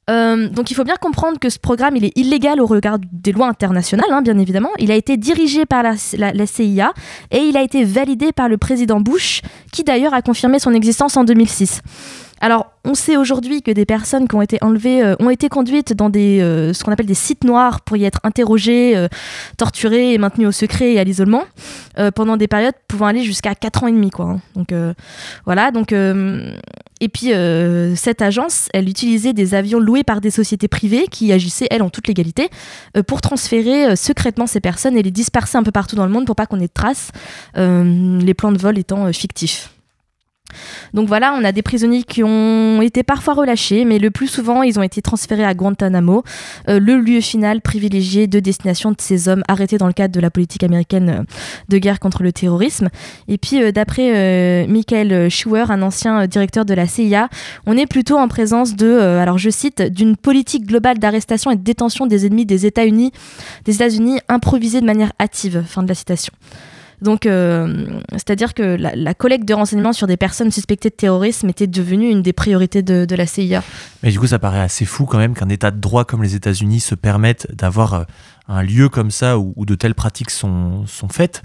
Euh, 0.09 0.49
donc 0.49 0.71
il 0.71 0.73
faut 0.73 0.83
bien 0.83 0.95
comprendre 0.95 1.37
que 1.39 1.49
ce 1.49 1.59
programme 1.59 1.95
il 1.95 2.03
est 2.03 2.17
illégal 2.17 2.59
au 2.59 2.65
regard 2.65 2.97
des 3.11 3.31
lois 3.31 3.47
internationales, 3.47 4.09
hein, 4.11 4.21
bien 4.21 4.37
évidemment. 4.37 4.69
Il 4.79 4.91
a 4.91 4.95
été 4.95 5.17
dirigé 5.17 5.65
par 5.65 5.83
la, 5.83 5.95
CIA 5.97 6.93
et 7.31 7.39
il 7.39 7.55
a 7.57 7.61
été 7.61 7.83
validé 7.83 8.31
par 8.31 8.49
le 8.49 8.57
président 8.57 8.99
Bush, 8.99 9.41
qui 9.71 9.83
d'ailleurs 9.83 10.13
a 10.13 10.21
confirmé 10.21 10.59
son 10.59 10.73
existence 10.73 11.15
en 11.15 11.23
2006. 11.23 11.81
Alors, 12.41 12.67
on 12.85 12.93
sait 12.93 13.17
aujourd'hui 13.17 13.61
que 13.61 13.71
des 13.71 13.85
personnes 13.85 14.27
qui 14.27 14.35
ont 14.35 14.41
été 14.41 14.57
enlevées 14.61 15.03
euh, 15.03 15.15
ont 15.19 15.29
été 15.29 15.49
conduites 15.49 15.93
dans 15.93 16.11
euh, 16.15 16.73
ce 16.73 16.83
qu'on 16.83 16.91
appelle 16.91 17.05
des 17.05 17.13
sites 17.13 17.43
noirs 17.43 17.81
pour 17.81 17.97
y 17.97 18.05
être 18.05 18.19
interrogées, 18.23 19.07
torturées 19.57 20.13
et 20.13 20.17
maintenues 20.17 20.47
au 20.47 20.51
secret 20.51 20.93
et 20.93 20.99
à 20.99 21.03
l'isolement 21.03 21.43
pendant 22.15 22.37
des 22.37 22.47
périodes 22.47 22.75
pouvant 22.87 23.07
aller 23.07 23.23
jusqu'à 23.23 23.55
4 23.55 23.83
ans 23.83 23.87
et 23.87 23.91
demi. 23.91 24.09
Hein. 24.19 24.39
Donc 24.55 24.73
voilà, 25.45 25.71
donc 25.71 25.93
et 27.01 27.09
puis, 27.09 27.33
euh, 27.33 27.95
cette 27.95 28.21
agence, 28.21 28.67
elle 28.73 28.89
utilisait 28.89 29.33
des 29.33 29.55
avions 29.55 29.79
loués 29.79 30.03
par 30.03 30.21
des 30.21 30.31
sociétés 30.31 30.67
privées 30.67 31.05
qui 31.09 31.31
agissaient, 31.31 31.67
elles, 31.71 31.81
en 31.81 31.89
toute 31.89 32.07
légalité, 32.07 32.49
euh, 32.97 33.03
pour 33.03 33.21
transférer 33.21 33.91
euh, 33.91 33.95
secrètement 33.95 34.47
ces 34.47 34.59
personnes 34.59 34.97
et 34.97 35.03
les 35.03 35.11
disperser 35.11 35.57
un 35.57 35.63
peu 35.63 35.71
partout 35.71 35.95
dans 35.95 36.05
le 36.05 36.11
monde 36.11 36.25
pour 36.25 36.35
pas 36.35 36.45
qu'on 36.45 36.59
ait 36.59 36.67
de 36.67 36.73
traces, 36.73 37.11
les 37.55 38.33
plans 38.33 38.51
de 38.51 38.57
vol 38.57 38.77
étant 38.77 39.11
fictifs. 39.13 39.71
Donc 40.93 41.07
voilà, 41.07 41.33
on 41.33 41.43
a 41.43 41.51
des 41.51 41.61
prisonniers 41.61 42.03
qui 42.03 42.23
ont 42.23 42.81
été 42.81 43.03
parfois 43.03 43.33
relâchés, 43.33 43.85
mais 43.85 43.99
le 43.99 44.11
plus 44.11 44.27
souvent, 44.27 44.63
ils 44.63 44.79
ont 44.79 44.83
été 44.83 45.01
transférés 45.01 45.43
à 45.43 45.53
Guantanamo, 45.53 46.23
euh, 46.67 46.79
le 46.79 46.99
lieu 46.99 47.21
final 47.21 47.61
privilégié 47.61 48.27
de 48.27 48.39
destination 48.39 48.91
de 48.91 48.97
ces 48.99 49.27
hommes 49.27 49.43
arrêtés 49.47 49.77
dans 49.77 49.87
le 49.87 49.93
cadre 49.93 50.13
de 50.13 50.19
la 50.19 50.29
politique 50.29 50.63
américaine 50.63 51.09
euh, 51.09 51.23
de 51.69 51.77
guerre 51.77 51.99
contre 51.99 52.23
le 52.23 52.31
terrorisme. 52.31 52.89
Et 53.27 53.37
puis, 53.37 53.61
euh, 53.61 53.71
d'après 53.71 54.67
Michael 54.67 55.29
Schauer, 55.29 55.71
un 55.71 55.81
ancien 55.81 56.27
directeur 56.27 56.65
de 56.65 56.73
la 56.73 56.87
CIA, 56.87 57.29
on 57.65 57.77
est 57.77 57.85
plutôt 57.85 58.17
en 58.17 58.27
présence 58.27 58.75
de, 58.75 58.99
alors 58.99 59.37
je 59.37 59.49
cite, 59.49 59.81
d'une 59.81 60.15
politique 60.15 60.65
globale 60.65 60.99
d'arrestation 60.99 61.51
et 61.51 61.55
de 61.55 61.63
détention 61.63 62.07
des 62.07 62.25
ennemis 62.25 62.45
des 62.45 62.65
États-Unis, 62.65 63.11
des 63.65 63.75
États-Unis 63.75 64.19
improvisée 64.27 64.81
de 64.81 64.85
manière 64.85 65.11
hâtive. 65.19 65.63
Fin 65.67 65.83
de 65.83 65.87
la 65.87 65.95
citation. 65.95 66.33
Donc, 67.01 67.23
c'est-à-dire 67.23 68.53
que 68.53 68.77
la, 68.77 69.13
collecte 69.13 69.45
de 69.45 69.53
renseignements 69.53 69.93
sur 69.93 70.07
des 70.07 70.17
personnes 70.17 70.51
suspectées 70.51 70.89
de 70.89 70.95
terrorisme 70.95 71.49
était 71.49 71.67
devenue 71.67 72.09
une 72.09 72.21
des 72.21 72.33
priorités 72.33 72.81
de, 72.81 73.05
de 73.05 73.15
la 73.15 73.25
CIA. 73.25 73.63
Mais 74.03 74.11
du 74.11 74.19
coup, 74.19 74.27
ça 74.27 74.39
paraît 74.39 74.59
assez 74.59 74.85
fou 74.85 75.05
quand 75.05 75.17
même 75.17 75.33
qu'un 75.33 75.49
État 75.49 75.71
de 75.71 75.79
droit 75.79 76.05
comme 76.05 76.23
les 76.23 76.35
États-Unis 76.35 76.79
se 76.79 76.95
permette 76.95 77.47
d'avoir 77.55 78.05
un 78.49 78.63
lieu 78.63 78.89
comme 78.89 79.11
ça 79.11 79.37
où, 79.37 79.65
de 79.65 79.75
telles 79.75 79.93
pratiques 79.93 80.31
sont, 80.31 80.85
sont 80.87 81.07
faites. 81.07 81.43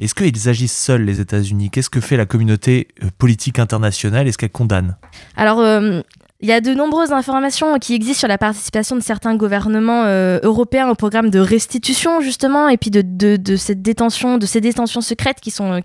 Est-ce 0.00 0.14
qu'ils 0.14 0.48
agissent 0.48 0.76
seuls, 0.76 1.04
les 1.04 1.20
États-Unis? 1.20 1.70
Qu'est-ce 1.70 1.90
que 1.90 2.00
fait 2.00 2.16
la 2.16 2.24
communauté 2.24 2.88
euh, 3.04 3.08
politique 3.18 3.58
internationale? 3.58 4.26
Est-ce 4.26 4.38
qu'elle 4.38 4.50
condamne? 4.50 4.96
Alors, 5.36 5.60
euh, 5.60 6.00
il 6.40 6.48
y 6.48 6.52
a 6.52 6.60
de 6.60 6.74
nombreuses 6.74 7.12
informations 7.12 7.78
qui 7.78 7.94
existent 7.94 8.20
sur 8.20 8.28
la 8.28 8.38
participation 8.38 8.96
de 8.96 9.00
certains 9.00 9.36
gouvernements 9.36 10.04
euh, 10.04 10.38
européens 10.42 10.88
au 10.90 10.94
programme 10.94 11.30
de 11.30 11.38
restitution, 11.38 12.20
justement, 12.20 12.68
et 12.68 12.76
puis 12.76 12.90
de, 12.90 13.02
de, 13.02 13.56
cette 13.56 13.80
détention, 13.82 14.36
de 14.36 14.44
ces 14.46 14.60
détentions 14.60 15.00
secrètes 15.00 15.40
qui 15.40 15.50
sont, 15.50 15.80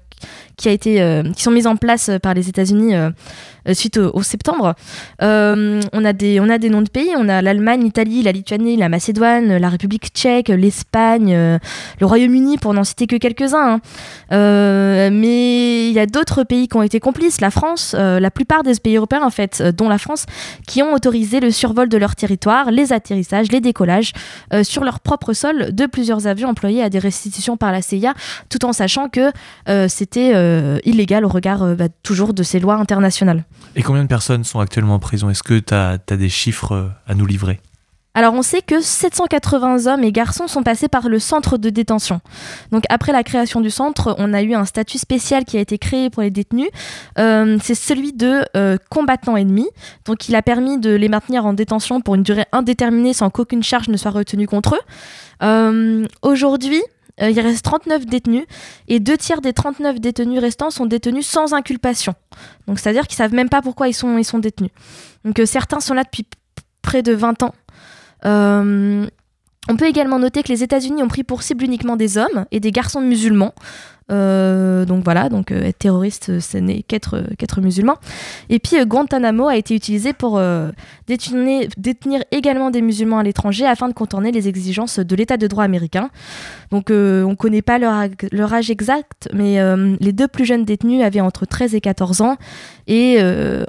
qui 0.57 0.67
a 0.67 0.71
été, 0.71 1.21
qui 1.35 1.41
sont 1.41 1.51
mises 1.51 1.67
en 1.67 1.77
place 1.77 2.11
par 2.21 2.33
les 2.33 2.49
États-Unis 2.49 2.95
euh, 2.95 3.60
suite 3.73 3.97
au, 3.97 4.23
septembre. 4.23 4.75
Euh, 5.21 5.81
on, 5.93 6.05
a 6.05 6.13
des, 6.13 6.39
on 6.39 6.49
a 6.49 6.57
des 6.57 6.69
noms 6.69 6.81
de 6.81 6.89
pays, 6.89 7.11
on 7.17 7.29
a 7.29 7.41
l'Allemagne, 7.41 7.83
l'Italie, 7.83 8.23
la 8.23 8.31
Lituanie, 8.31 8.77
la 8.77 8.89
Macédoine, 8.89 9.57
la 9.57 9.69
République 9.69 10.07
tchèque, 10.13 10.49
l'Espagne, 10.49 11.33
euh, 11.33 11.59
le 11.99 12.05
Royaume-Uni, 12.05 12.57
pour 12.57 12.73
n'en 12.73 12.83
citer 12.83 13.07
que 13.07 13.15
quelques-uns. 13.15 13.79
Hein. 14.31 15.09
mais 15.11 15.87
il 15.87 15.93
y 15.93 15.99
a 15.99 16.05
d'autres 16.05 16.43
pays 16.43 16.67
qui 16.67 16.77
ont 16.77 16.81
été 16.81 16.99
complices, 16.99 17.41
la 17.41 17.51
France, 17.51 17.93
la 17.93 18.31
plupart 18.31 18.63
des 18.63 18.73
pays 18.75 18.95
européens 18.95 19.23
en 19.23 19.29
fait, 19.29 19.61
dont 19.61 19.89
la 19.89 19.97
France, 19.97 20.25
qui 20.67 20.81
ont 20.81 20.93
autorisé 20.93 21.39
le 21.39 21.51
survol 21.51 21.89
de 21.89 21.97
leur 21.97 22.15
territoire, 22.15 22.71
les 22.71 22.93
atterrissages, 22.93 23.51
les 23.51 23.61
décollages 23.61 24.13
sur 24.63 24.83
leur 24.83 24.99
propre 24.99 25.33
sol 25.33 25.73
de 25.73 25.85
plusieurs 25.85 26.27
avions 26.27 26.49
employés 26.49 26.81
à 26.81 26.89
des 26.89 26.99
restitutions 26.99 27.57
par 27.57 27.71
la 27.71 27.81
CIA, 27.81 28.13
tout 28.49 28.65
en 28.65 28.73
sachant 28.73 29.09
que 29.09 29.31
c'était 29.87 30.31
illégal 30.85 31.25
au 31.25 31.29
regard 31.29 31.75
bah, 31.75 31.87
toujours 32.03 32.33
de 32.33 32.43
ces 32.43 32.59
lois 32.59 32.75
internationales. 32.75 33.43
Et 33.75 33.83
combien 33.83 34.03
de 34.03 34.07
personnes 34.07 34.43
sont 34.43 34.59
actuellement 34.59 34.95
en 34.95 34.99
prison? 34.99 35.29
Est-ce 35.29 35.43
que 35.43 35.59
tu 35.59 35.73
as, 35.73 35.97
des 35.97 36.29
chiffres 36.29 36.73
euh, 36.73 36.87
à 37.07 37.15
nous 37.15 37.25
livrer? 37.25 37.59
Alors 38.13 38.33
on 38.33 38.41
sait 38.41 38.61
que 38.61 38.81
780 38.81 39.87
hommes 39.87 40.03
et 40.03 40.11
garçons 40.11 40.47
sont 40.47 40.63
passés 40.63 40.89
par 40.89 41.07
le 41.07 41.17
centre 41.17 41.57
de 41.57 41.69
détention. 41.69 42.19
Donc 42.73 42.83
après 42.89 43.13
la 43.13 43.23
création 43.23 43.61
du 43.61 43.69
centre, 43.69 44.15
on 44.17 44.33
a 44.33 44.41
eu 44.41 44.53
un 44.53 44.65
statut 44.65 44.97
spécial 44.97 45.45
qui 45.45 45.55
a 45.55 45.61
été 45.61 45.77
créé 45.77 46.09
pour 46.09 46.21
les 46.21 46.29
détenus. 46.29 46.67
Euh, 47.17 47.57
c'est 47.63 47.73
celui 47.73 48.11
de 48.11 48.43
euh, 48.57 48.77
combattants 48.89 49.37
ennemis. 49.37 49.69
Donc 50.03 50.27
il 50.27 50.35
a 50.35 50.41
permis 50.41 50.77
de 50.77 50.93
les 50.93 51.07
maintenir 51.07 51.45
en 51.45 51.53
détention 51.53 52.01
pour 52.01 52.15
une 52.15 52.23
durée 52.23 52.45
indéterminée 52.51 53.13
sans 53.13 53.29
qu'aucune 53.29 53.63
charge 53.63 53.87
ne 53.87 53.95
soit 53.95 54.11
retenue 54.11 54.45
contre 54.45 54.75
eux. 54.75 56.05
Aujourd'hui, 56.21 56.81
euh, 57.21 57.29
il 57.29 57.39
reste 57.39 57.63
39 57.65 58.05
détenus 58.05 58.45
et 58.87 58.99
deux 58.99 59.17
tiers 59.17 59.41
des 59.41 59.53
39 59.53 59.99
détenus 59.99 60.39
restants 60.39 60.69
sont 60.69 60.85
détenus 60.85 61.27
sans 61.27 61.53
inculpation. 61.53 62.13
Donc 62.67 62.79
c'est-à-dire 62.79 63.07
qu'ils 63.07 63.17
savent 63.17 63.33
même 63.33 63.49
pas 63.49 63.61
pourquoi 63.61 63.87
ils 63.87 63.93
sont, 63.93 64.17
ils 64.17 64.25
sont 64.25 64.39
détenus. 64.39 64.71
Donc 65.25 65.39
euh, 65.39 65.45
certains 65.45 65.79
sont 65.79 65.93
là 65.93 66.03
depuis 66.03 66.25
près 66.81 67.03
de 67.03 67.13
20 67.13 67.43
ans. 67.43 67.53
Euh, 68.25 69.07
on 69.69 69.75
peut 69.75 69.85
également 69.87 70.19
noter 70.19 70.41
que 70.43 70.49
les 70.49 70.63
États-Unis 70.63 71.03
ont 71.03 71.07
pris 71.07 71.23
pour 71.23 71.43
cible 71.43 71.63
uniquement 71.63 71.95
des 71.95 72.17
hommes 72.17 72.45
et 72.51 72.59
des 72.59 72.71
garçons 72.71 73.01
musulmans. 73.01 73.53
Euh, 74.11 74.85
donc 74.85 75.03
voilà, 75.03 75.29
donc 75.29 75.51
euh, 75.51 75.63
être 75.63 75.77
terroriste, 75.77 76.29
euh, 76.29 76.39
ce 76.39 76.57
n'est 76.57 76.83
qu'être 76.83 77.61
musulman. 77.61 77.95
Et 78.49 78.59
puis 78.59 78.83
Guantanamo 78.85 79.47
a 79.47 79.55
été 79.55 79.75
utilisé 79.75 80.13
pour 80.13 80.41
détenir, 81.07 82.23
également 82.31 82.71
des 82.71 82.81
musulmans 82.81 83.19
à 83.19 83.23
l'étranger 83.23 83.65
afin 83.65 83.87
de 83.87 83.93
contourner 83.93 84.31
les 84.31 84.47
exigences 84.47 84.99
de 84.99 85.15
l'état 85.15 85.37
de 85.37 85.47
droit 85.47 85.63
américain. 85.63 86.09
Donc 86.71 86.87
on 86.89 86.93
ne 87.29 87.35
connaît 87.35 87.61
pas 87.61 87.79
leur, 87.79 88.53
âge 88.53 88.69
exact, 88.69 89.29
mais 89.33 89.59
les 89.99 90.13
deux 90.13 90.27
plus 90.27 90.45
jeunes 90.45 90.65
détenus 90.65 91.03
avaient 91.03 91.21
entre 91.21 91.45
13 91.45 91.75
et 91.75 91.81
14 91.81 92.21
ans. 92.21 92.37
Et 92.87 93.19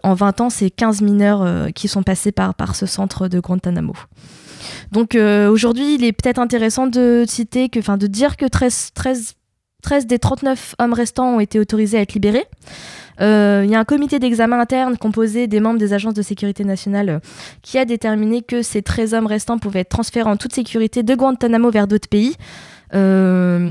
en 0.02 0.14
20 0.14 0.40
ans, 0.40 0.50
c'est 0.50 0.70
15 0.70 1.02
mineurs 1.02 1.72
qui 1.74 1.88
sont 1.88 2.02
passés 2.02 2.32
par, 2.32 2.74
ce 2.74 2.86
centre 2.86 3.28
de 3.28 3.40
Guantanamo. 3.40 3.94
Donc 4.92 5.14
aujourd'hui, 5.14 5.94
il 5.94 6.04
est 6.04 6.12
peut-être 6.12 6.38
intéressant 6.38 6.86
de 6.86 8.06
dire 8.06 8.36
que 8.36 8.46
13, 8.46 8.90
13 8.94 9.34
13 9.82 10.06
des 10.06 10.18
39 10.18 10.76
hommes 10.78 10.92
restants 10.92 11.36
ont 11.36 11.40
été 11.40 11.58
autorisés 11.58 11.98
à 11.98 12.00
être 12.00 12.14
libérés. 12.14 12.46
Euh, 13.20 13.62
il 13.64 13.70
y 13.70 13.74
a 13.74 13.78
un 13.78 13.84
comité 13.84 14.18
d'examen 14.18 14.58
interne 14.58 14.96
composé 14.96 15.46
des 15.46 15.60
membres 15.60 15.78
des 15.78 15.92
agences 15.92 16.14
de 16.14 16.22
sécurité 16.22 16.64
nationale 16.64 17.08
euh, 17.08 17.18
qui 17.62 17.78
a 17.78 17.84
déterminé 17.84 18.42
que 18.42 18.62
ces 18.62 18.82
13 18.82 19.14
hommes 19.14 19.26
restants 19.26 19.58
pouvaient 19.58 19.80
être 19.80 19.90
transférés 19.90 20.28
en 20.28 20.36
toute 20.36 20.54
sécurité 20.54 21.02
de 21.02 21.14
Guantanamo 21.14 21.70
vers 21.70 21.86
d'autres 21.86 22.08
pays. 22.08 22.36
Euh, 22.94 23.70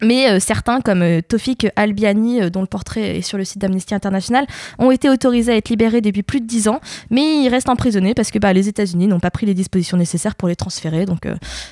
mais 0.00 0.38
certains, 0.38 0.80
comme 0.80 1.02
Tofik 1.22 1.66
Albiani, 1.74 2.52
dont 2.52 2.60
le 2.60 2.68
portrait 2.68 3.18
est 3.18 3.22
sur 3.22 3.36
le 3.36 3.44
site 3.44 3.58
d'Amnesty 3.58 3.96
International, 3.96 4.46
ont 4.78 4.92
été 4.92 5.10
autorisés 5.10 5.50
à 5.50 5.56
être 5.56 5.70
libérés 5.70 6.00
depuis 6.00 6.22
plus 6.22 6.40
de 6.40 6.46
10 6.46 6.68
ans, 6.68 6.80
mais 7.10 7.42
ils 7.42 7.48
restent 7.48 7.68
emprisonnés 7.68 8.14
parce 8.14 8.30
que 8.30 8.38
bah, 8.38 8.52
les 8.52 8.68
États-Unis 8.68 9.08
n'ont 9.08 9.18
pas 9.18 9.32
pris 9.32 9.44
les 9.44 9.54
dispositions 9.54 9.96
nécessaires 9.96 10.36
pour 10.36 10.46
les 10.46 10.54
transférer. 10.54 11.04
Donc 11.04 11.26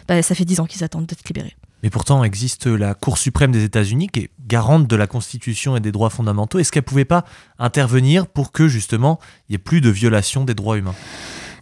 bah, 0.08 0.22
ça 0.22 0.34
fait 0.34 0.44
10 0.44 0.58
ans 0.58 0.66
qu'ils 0.66 0.82
attendent 0.82 1.06
d'être 1.06 1.24
libérés. 1.28 1.54
Mais 1.86 1.90
pourtant 1.90 2.24
existe 2.24 2.66
la 2.66 2.94
Cour 2.94 3.16
suprême 3.16 3.52
des 3.52 3.62
États-Unis 3.62 4.08
qui 4.08 4.18
est 4.22 4.30
garante 4.48 4.88
de 4.88 4.96
la 4.96 5.06
Constitution 5.06 5.76
et 5.76 5.80
des 5.80 5.92
droits 5.92 6.10
fondamentaux. 6.10 6.58
Est-ce 6.58 6.72
qu'elle 6.72 6.82
ne 6.82 6.88
pouvait 6.88 7.04
pas 7.04 7.24
intervenir 7.60 8.26
pour 8.26 8.50
que 8.50 8.66
justement 8.66 9.20
il 9.48 9.52
n'y 9.52 9.54
ait 9.54 9.58
plus 9.58 9.80
de 9.80 9.88
violation 9.88 10.44
des 10.44 10.54
droits 10.54 10.78
humains? 10.78 10.96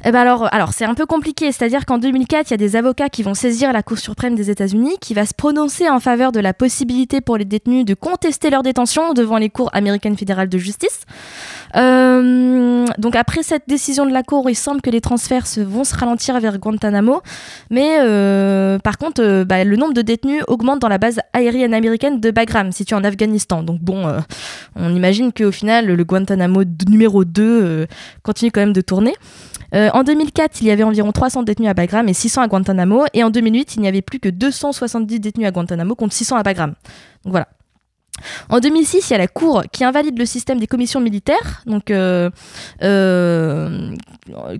Eh 0.02 0.12
ben 0.12 0.20
alors, 0.20 0.48
alors 0.54 0.72
c'est 0.72 0.87
un 0.87 0.94
peu 0.94 1.04
compliqué, 1.04 1.52
c'est-à-dire 1.52 1.84
qu'en 1.84 1.98
2004, 1.98 2.48
il 2.48 2.52
y 2.52 2.54
a 2.54 2.56
des 2.56 2.74
avocats 2.76 3.10
qui 3.10 3.22
vont 3.22 3.34
saisir 3.34 3.70
la 3.70 3.82
Cour 3.82 3.98
suprême 3.98 4.34
des 4.34 4.48
États-Unis, 4.48 4.96
qui 4.98 5.12
va 5.12 5.26
se 5.26 5.34
prononcer 5.34 5.90
en 5.90 6.00
faveur 6.00 6.32
de 6.32 6.40
la 6.40 6.54
possibilité 6.54 7.20
pour 7.20 7.37
les 7.37 7.44
détenus 7.44 7.84
de 7.84 7.92
contester 7.92 8.48
leur 8.48 8.62
détention 8.62 9.12
devant 9.12 9.37
les 9.37 9.50
cours 9.50 9.68
américaines 9.74 10.16
fédérales 10.16 10.48
de 10.48 10.58
justice. 10.58 11.00
Euh, 11.76 12.87
donc 12.98 13.16
après 13.16 13.42
cette 13.42 13.64
décision 13.68 14.06
de 14.06 14.12
la 14.12 14.22
Cour, 14.22 14.48
il 14.48 14.54
semble 14.54 14.80
que 14.80 14.90
les 14.90 15.00
transferts 15.00 15.46
vont 15.58 15.84
se 15.84 15.96
ralentir 15.96 16.38
vers 16.40 16.58
Guantanamo, 16.58 17.22
mais 17.70 17.98
euh, 18.00 18.78
par 18.78 18.98
contre, 18.98 19.22
euh, 19.22 19.44
bah, 19.44 19.64
le 19.64 19.76
nombre 19.76 19.94
de 19.94 20.02
détenus 20.02 20.42
augmente 20.48 20.80
dans 20.80 20.88
la 20.88 20.98
base 20.98 21.20
aérienne 21.32 21.74
américaine 21.74 22.20
de 22.20 22.30
Bagram, 22.30 22.72
située 22.72 22.96
en 22.96 23.04
Afghanistan. 23.04 23.62
Donc 23.62 23.80
bon, 23.80 24.04
on 24.76 24.94
imagine 24.94 25.32
qu'au 25.32 25.52
final, 25.52 25.87
le 25.87 26.04
Guantanamo 26.04 26.62
numéro 26.88 27.24
2 27.24 27.87
continue 28.22 28.50
quand 28.50 28.60
même 28.60 28.72
de 28.72 28.80
tourner. 28.80 29.14
En 29.72 30.04
2004, 30.04 30.60
il 30.60 30.68
y 30.68 30.70
avait 30.70 30.84
environ 30.84 31.10
300 31.10 31.42
détenus 31.42 31.68
à 31.68 31.74
Bagram 31.74 32.08
et 32.08 32.14
600 32.14 32.42
à 32.42 32.48
Guantanamo. 32.48 33.04
Et 33.12 33.24
en 33.24 33.30
2008, 33.30 33.74
il 33.74 33.82
n'y 33.82 33.88
avait 33.88 34.02
plus 34.02 34.20
que 34.20 34.28
270 34.28 35.18
détenus 35.18 35.48
à 35.48 35.50
Guantanamo 35.50 35.96
contre 35.96 36.14
600 36.14 36.37
à 36.37 36.42
Bagram. 36.44 36.74
Donc 37.24 37.32
voilà. 37.32 37.48
En 38.48 38.61
2006, 38.61 39.11
il 39.11 39.12
y 39.12 39.14
a 39.14 39.18
la 39.18 39.29
Cour 39.29 39.64
qui 39.72 39.85
invalide 39.85 40.18
le 40.18 40.27
système 40.27 40.59
des 40.59 40.66
commissions 40.66 41.00
militaires, 41.00 41.62
donc 41.66 41.90
euh, 41.90 42.31
euh, 42.83 43.94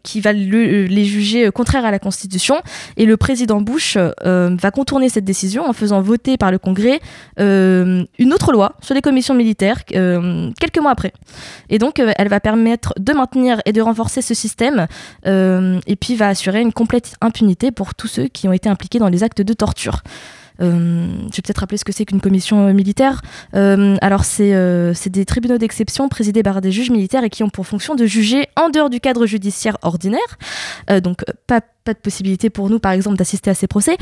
qui 0.03 0.21
va 0.21 0.33
les 0.33 1.05
juger 1.05 1.51
contraires 1.51 1.85
à 1.85 1.91
la 1.91 1.99
Constitution. 1.99 2.57
Et 2.97 3.07
le 3.07 3.17
président 3.17 3.61
Bush 3.61 3.97
euh, 3.97 4.57
va 4.61 4.71
contourner 4.71 5.09
cette 5.09 5.25
décision 5.25 5.65
en 5.69 5.73
faisant 5.73 6.01
voter 6.01 6.37
par 6.37 6.51
le 6.51 6.59
Congrès 6.59 7.01
une 7.39 8.33
autre 8.33 8.53
loi 8.53 8.75
sur 8.81 8.95
les 8.95 9.03
commissions 9.03 9.35
militaires 9.35 9.85
quelques 9.85 10.79
mois 10.81 10.91
après. 10.91 11.13
Et 11.69 11.79
donc, 11.79 11.99
elle 11.99 12.29
va 12.29 12.41
permettre 12.41 12.95
de 12.99 13.13
maintenir 13.13 13.61
et 13.65 13.73
de 13.73 13.81
renforcer 13.81 14.23
ce 14.23 14.35
système, 14.35 14.87
et 15.27 15.97
puis 15.97 16.17
va 16.17 16.29
assurer 16.29 16.61
une 16.61 16.73
complète 16.73 17.15
impunité 17.21 17.71
pour 17.71 17.95
tous 17.95 18.09
ceux 18.09 18.29
qui 18.29 18.49
ont 18.49 18.53
été 18.53 18.69
impliqués 18.69 18.99
dans 18.99 19.09
les 19.09 19.23
actes 19.23 19.43
de 19.43 19.53
torture. 19.53 20.03
Euh, 20.61 21.07
je 21.31 21.37
vais 21.37 21.43
peut-être 21.43 21.59
rappeler 21.59 21.79
ce 21.79 21.85
que 21.85 21.93
c'est 21.93 22.05
qu'une 22.05 22.21
commission 22.21 22.69
euh, 22.69 22.73
militaire. 22.73 23.23
Euh, 23.55 23.97
alors, 24.01 24.25
c'est 24.25 25.09
des 25.09 25.25
tribunaux 25.25 25.59
d'exception 25.59 26.09
présidés 26.09 26.43
par 26.43 26.61
des 26.61 26.73
juges 26.73 26.91
militaires 26.91 27.25
et 27.25 27.31
qui 27.31 27.43
ont 27.43 27.51
pour 27.51 27.67
fonction 27.67 27.95
de 27.95 28.07
juger 28.07 28.47
en 28.57 28.71
dehors 28.71 28.91
du 28.91 29.01
cadre 29.01 29.27
judiciaire 29.27 29.79
ordinaire. 29.83 30.21
donc, 31.03 31.25
pas, 31.47 31.61
pas, 31.85 31.95
de 31.95 31.99
possibilité 31.99 32.51
pour 32.51 32.71
nous, 32.71 32.79
par 32.79 32.93
exemple, 32.93 33.17
d'assister 33.17 33.51
à 33.51 33.55
ces 33.55 33.67
procès. 33.67 33.97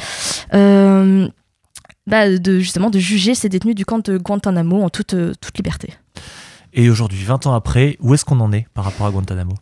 Bah, 2.08 2.28
de, 2.36 2.58
justement, 2.58 2.90
de 2.90 2.98
juger 2.98 3.36
ces 3.36 3.48
détenus 3.48 3.76
du 3.76 3.84
camp 3.84 4.04
de 4.04 4.18
Guantanamo 4.18 4.82
en 4.82 4.88
toute, 4.88 5.14
toute 5.40 5.56
liberté. 5.56 5.94
Et 6.72 6.90
aujourd'hui, 6.90 7.22
20 7.22 7.46
ans 7.46 7.54
après, 7.54 7.96
où 8.00 8.12
est-ce 8.12 8.24
qu'on 8.24 8.40
en 8.40 8.52
est 8.52 8.66
par 8.74 8.84
rapport 8.84 9.06
à 9.06 9.10
Guantanamo? 9.10 9.54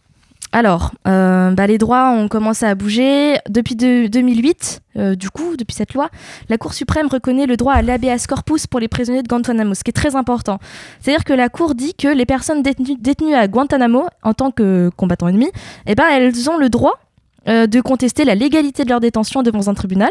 Alors, 0.52 0.90
euh, 1.06 1.52
bah, 1.52 1.66
les 1.68 1.78
droits 1.78 2.10
ont 2.10 2.26
commencé 2.26 2.66
à 2.66 2.74
bouger. 2.74 3.36
Depuis 3.48 3.76
2008, 3.76 4.80
euh, 4.96 5.14
du 5.14 5.30
coup, 5.30 5.56
depuis 5.56 5.74
cette 5.74 5.94
loi, 5.94 6.10
la 6.48 6.58
Cour 6.58 6.74
suprême 6.74 7.06
reconnaît 7.06 7.46
le 7.46 7.56
droit 7.56 7.74
à 7.74 7.82
l'habeas 7.82 8.26
corpus 8.28 8.66
pour 8.66 8.80
les 8.80 8.88
prisonniers 8.88 9.22
de 9.22 9.28
Guantanamo, 9.28 9.74
ce 9.74 9.84
qui 9.84 9.90
est 9.90 9.92
très 9.92 10.16
important. 10.16 10.58
C'est-à-dire 11.00 11.24
que 11.24 11.32
la 11.32 11.48
Cour 11.48 11.76
dit 11.76 11.94
que 11.94 12.08
les 12.08 12.26
personnes 12.26 12.62
détenues, 12.62 13.34
à 13.34 13.46
Guantanamo, 13.46 14.06
en 14.24 14.34
tant 14.34 14.50
que 14.50 14.90
combattants 14.96 15.28
ennemis, 15.28 15.52
eh 15.86 15.94
ben, 15.94 16.06
elles 16.10 16.50
ont 16.50 16.58
le 16.58 16.68
droit 16.68 16.98
de 17.46 17.80
contester 17.80 18.24
la 18.24 18.34
légalité 18.34 18.84
de 18.84 18.88
leur 18.88 19.00
détention 19.00 19.42
devant 19.42 19.68
un 19.68 19.74
tribunal, 19.74 20.10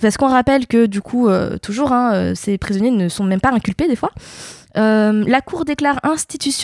parce 0.00 0.16
qu'on 0.16 0.28
rappelle 0.28 0.66
que 0.66 0.86
du 0.86 1.00
coup, 1.00 1.28
toujours, 1.62 1.92
hein, 1.92 2.34
ces 2.34 2.58
prisonniers 2.58 2.90
ne 2.90 3.08
sont 3.08 3.24
même 3.24 3.40
pas 3.40 3.52
inculpés 3.52 3.88
des 3.88 3.96
fois. 3.96 4.10
Euh, 4.76 5.24
la 5.26 5.40
Cour 5.40 5.64
déclare 5.64 5.98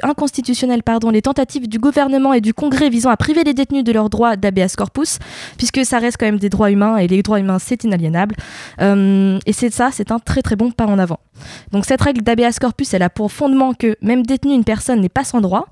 inconstitutionnelles 0.02 0.82
pardon, 0.82 1.10
les 1.10 1.22
tentatives 1.22 1.68
du 1.68 1.78
gouvernement 1.78 2.32
et 2.32 2.40
du 2.40 2.52
Congrès 2.52 2.90
visant 2.90 3.10
à 3.10 3.16
priver 3.16 3.44
les 3.44 3.54
détenus 3.54 3.84
de 3.84 3.92
leurs 3.92 4.10
droits 4.10 4.36
d'habeas 4.36 4.76
corpus, 4.76 5.18
puisque 5.56 5.84
ça 5.84 5.98
reste 5.98 6.18
quand 6.18 6.26
même 6.26 6.38
des 6.38 6.50
droits 6.50 6.70
humains 6.70 6.98
et 6.98 7.08
les 7.08 7.22
droits 7.22 7.40
humains 7.40 7.58
c'est 7.58 7.84
inaliénable. 7.84 8.36
Euh, 8.80 9.38
et 9.46 9.52
c'est 9.52 9.72
ça, 9.72 9.90
c'est 9.92 10.12
un 10.12 10.18
très 10.18 10.42
très 10.42 10.56
bon 10.56 10.70
pas 10.70 10.86
en 10.86 10.98
avant. 10.98 11.18
Donc 11.72 11.86
cette 11.86 12.02
règle 12.02 12.22
d'habeas 12.22 12.58
corpus, 12.60 12.94
elle 12.94 13.02
a 13.02 13.10
pour 13.10 13.32
fondement 13.32 13.74
que 13.74 13.96
même 14.00 14.24
détenu 14.24 14.54
une 14.54 14.64
personne 14.64 15.00
n'est 15.00 15.08
pas 15.08 15.24
sans 15.24 15.40
droit. 15.40 15.66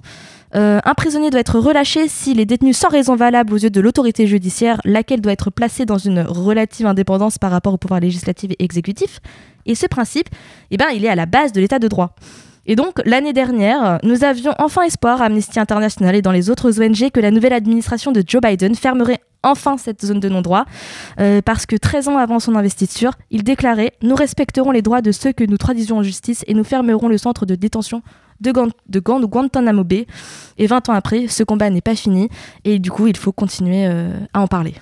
Euh, 0.55 0.81
un 0.85 0.95
prisonnier 0.95 1.31
doit 1.31 1.41
être 1.41 1.59
relâché 1.59 2.09
s'il 2.09 2.41
est 2.41 2.45
détenu 2.45 2.73
sans 2.73 2.89
raison 2.89 3.17
valable 3.17 3.55
aux 3.55 3.59
yeux 3.59 3.71
de 3.71 3.81
l'autorité 3.81 4.27
judiciaire, 4.27 4.81
laquelle 4.85 5.21
doit 5.21 5.33
être 5.33 5.51
placée 5.51 5.87
dans 5.87 5.99
une 5.99 6.21
relative 6.21 6.87
indépendance 6.87 7.39
par 7.39 7.51
rapport 7.51 7.75
au 7.75 7.79
pouvoir 7.79 8.01
législatif 8.01 8.51
et 8.53 8.65
exécutif. 8.65 9.21
Et 9.67 9.75
ce 9.75 9.87
principe, 9.87 10.29
eh 10.71 10.77
ben, 10.77 10.89
il 10.95 11.05
est 11.05 11.09
à 11.09 11.15
la 11.15 11.27
base 11.27 11.53
de 11.53 11.61
l'état 11.61 11.79
de 11.79 11.89
droit. 11.89 12.15
Et 12.67 12.77
donc, 12.77 13.01
l'année 13.05 13.33
dernière, 13.33 13.99
nous 14.05 14.23
avions 14.23 14.55
enfin 14.59 14.83
espoir 14.83 15.21
à 15.21 15.27
Amnesty 15.27 15.59
International 15.59 16.15
et 16.15 16.23
dans 16.23 16.31
les 16.31 16.49
autres 16.49 16.81
ONG 16.81 17.11
que 17.11 17.21
la 17.21 17.31
nouvelle 17.31 17.53
administration 17.53 18.13
de 18.13 18.23
Joe 18.27 18.41
Biden 18.41 18.75
fermerait 18.75 19.21
enfin 19.43 19.77
cette 19.77 20.05
zone 20.05 20.21
de 20.21 20.29
non-droit, 20.29 20.65
euh, 21.21 21.41
parce 21.45 21.67
que 21.67 21.75
13 21.75 22.09
ans 22.09 22.19
avant 22.19 22.39
son 22.39 22.55
investiture, 22.55 23.13
il 23.31 23.43
déclarait 23.43 23.93
Nous 24.03 24.15
respecterons 24.15 24.71
les 24.71 24.83
droits 24.83 25.03
de 25.03 25.11
ceux 25.11 25.33
que 25.33 25.45
nous 25.45 25.59
traduisons 25.59 25.99
en 25.99 26.03
justice 26.03 26.45
et 26.47 26.55
nous 26.55 26.63
fermerons 26.63 27.09
le 27.09 27.19
centre 27.19 27.47
de 27.47 27.57
détention 27.57 28.03
de, 28.43 28.53
de, 28.89 29.01
Guantanamo 29.01 29.85
Bay. 29.85 30.07
Et 30.59 30.67
20 30.67 30.89
ans 30.89 30.93
après, 30.93 31.29
ce 31.29 31.43
combat 31.43 31.71
n'est 31.71 31.81
pas 31.81 31.97
fini 31.97 32.29
et 32.65 32.79
du 32.79 32.91
coup, 32.91 33.07
il 33.07 33.17
faut 33.17 33.33
continuer 33.33 33.87
euh, 33.87 34.19
à 34.35 34.41
en 34.41 34.47
parler. 34.47 34.75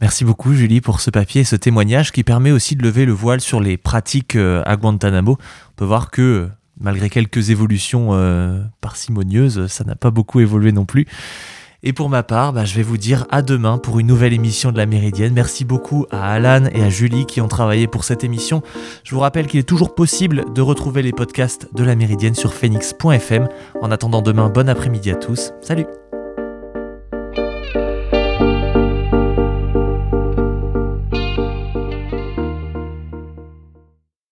Merci 0.00 0.24
beaucoup 0.24 0.52
Julie 0.52 0.80
pour 0.80 1.00
ce 1.00 1.10
papier 1.10 1.42
et 1.42 1.44
ce 1.44 1.56
témoignage 1.56 2.12
qui 2.12 2.24
permet 2.24 2.50
aussi 2.50 2.76
de 2.76 2.82
lever 2.82 3.06
le 3.06 3.12
voile 3.12 3.40
sur 3.40 3.60
les 3.60 3.76
pratiques 3.76 4.36
euh, 4.36 4.62
à 4.66 4.76
Guantanamo. 4.76 5.38
On 5.38 5.74
peut 5.76 5.84
voir 5.84 6.10
que 6.10 6.48
malgré 6.78 7.08
quelques 7.08 7.50
évolutions 7.50 8.08
euh, 8.10 8.62
parcimonieuses, 8.80 9.66
ça 9.68 9.84
n'a 9.84 9.94
pas 9.94 10.10
beaucoup 10.10 10.40
évolué 10.40 10.72
non 10.72 10.84
plus. 10.84 11.06
Et 11.84 11.92
pour 11.92 12.08
ma 12.08 12.22
part, 12.22 12.54
bah, 12.54 12.64
je 12.64 12.74
vais 12.74 12.82
vous 12.82 12.96
dire 12.96 13.26
à 13.30 13.42
demain 13.42 13.76
pour 13.76 14.00
une 14.00 14.06
nouvelle 14.06 14.32
émission 14.32 14.72
de 14.72 14.78
la 14.78 14.86
Méridienne. 14.86 15.34
Merci 15.34 15.66
beaucoup 15.66 16.06
à 16.10 16.32
Alan 16.32 16.64
et 16.72 16.82
à 16.82 16.88
Julie 16.88 17.26
qui 17.26 17.42
ont 17.42 17.48
travaillé 17.48 17.86
pour 17.86 18.04
cette 18.04 18.24
émission. 18.24 18.62
Je 19.04 19.14
vous 19.14 19.20
rappelle 19.20 19.46
qu'il 19.46 19.60
est 19.60 19.68
toujours 19.68 19.94
possible 19.94 20.46
de 20.54 20.62
retrouver 20.62 21.02
les 21.02 21.12
podcasts 21.12 21.68
de 21.74 21.84
la 21.84 21.94
Méridienne 21.94 22.34
sur 22.34 22.54
phoenix.fm. 22.54 23.48
En 23.82 23.90
attendant 23.90 24.22
demain, 24.22 24.48
bon 24.48 24.68
après-midi 24.68 25.10
à 25.10 25.16
tous. 25.16 25.52
Salut 25.60 25.84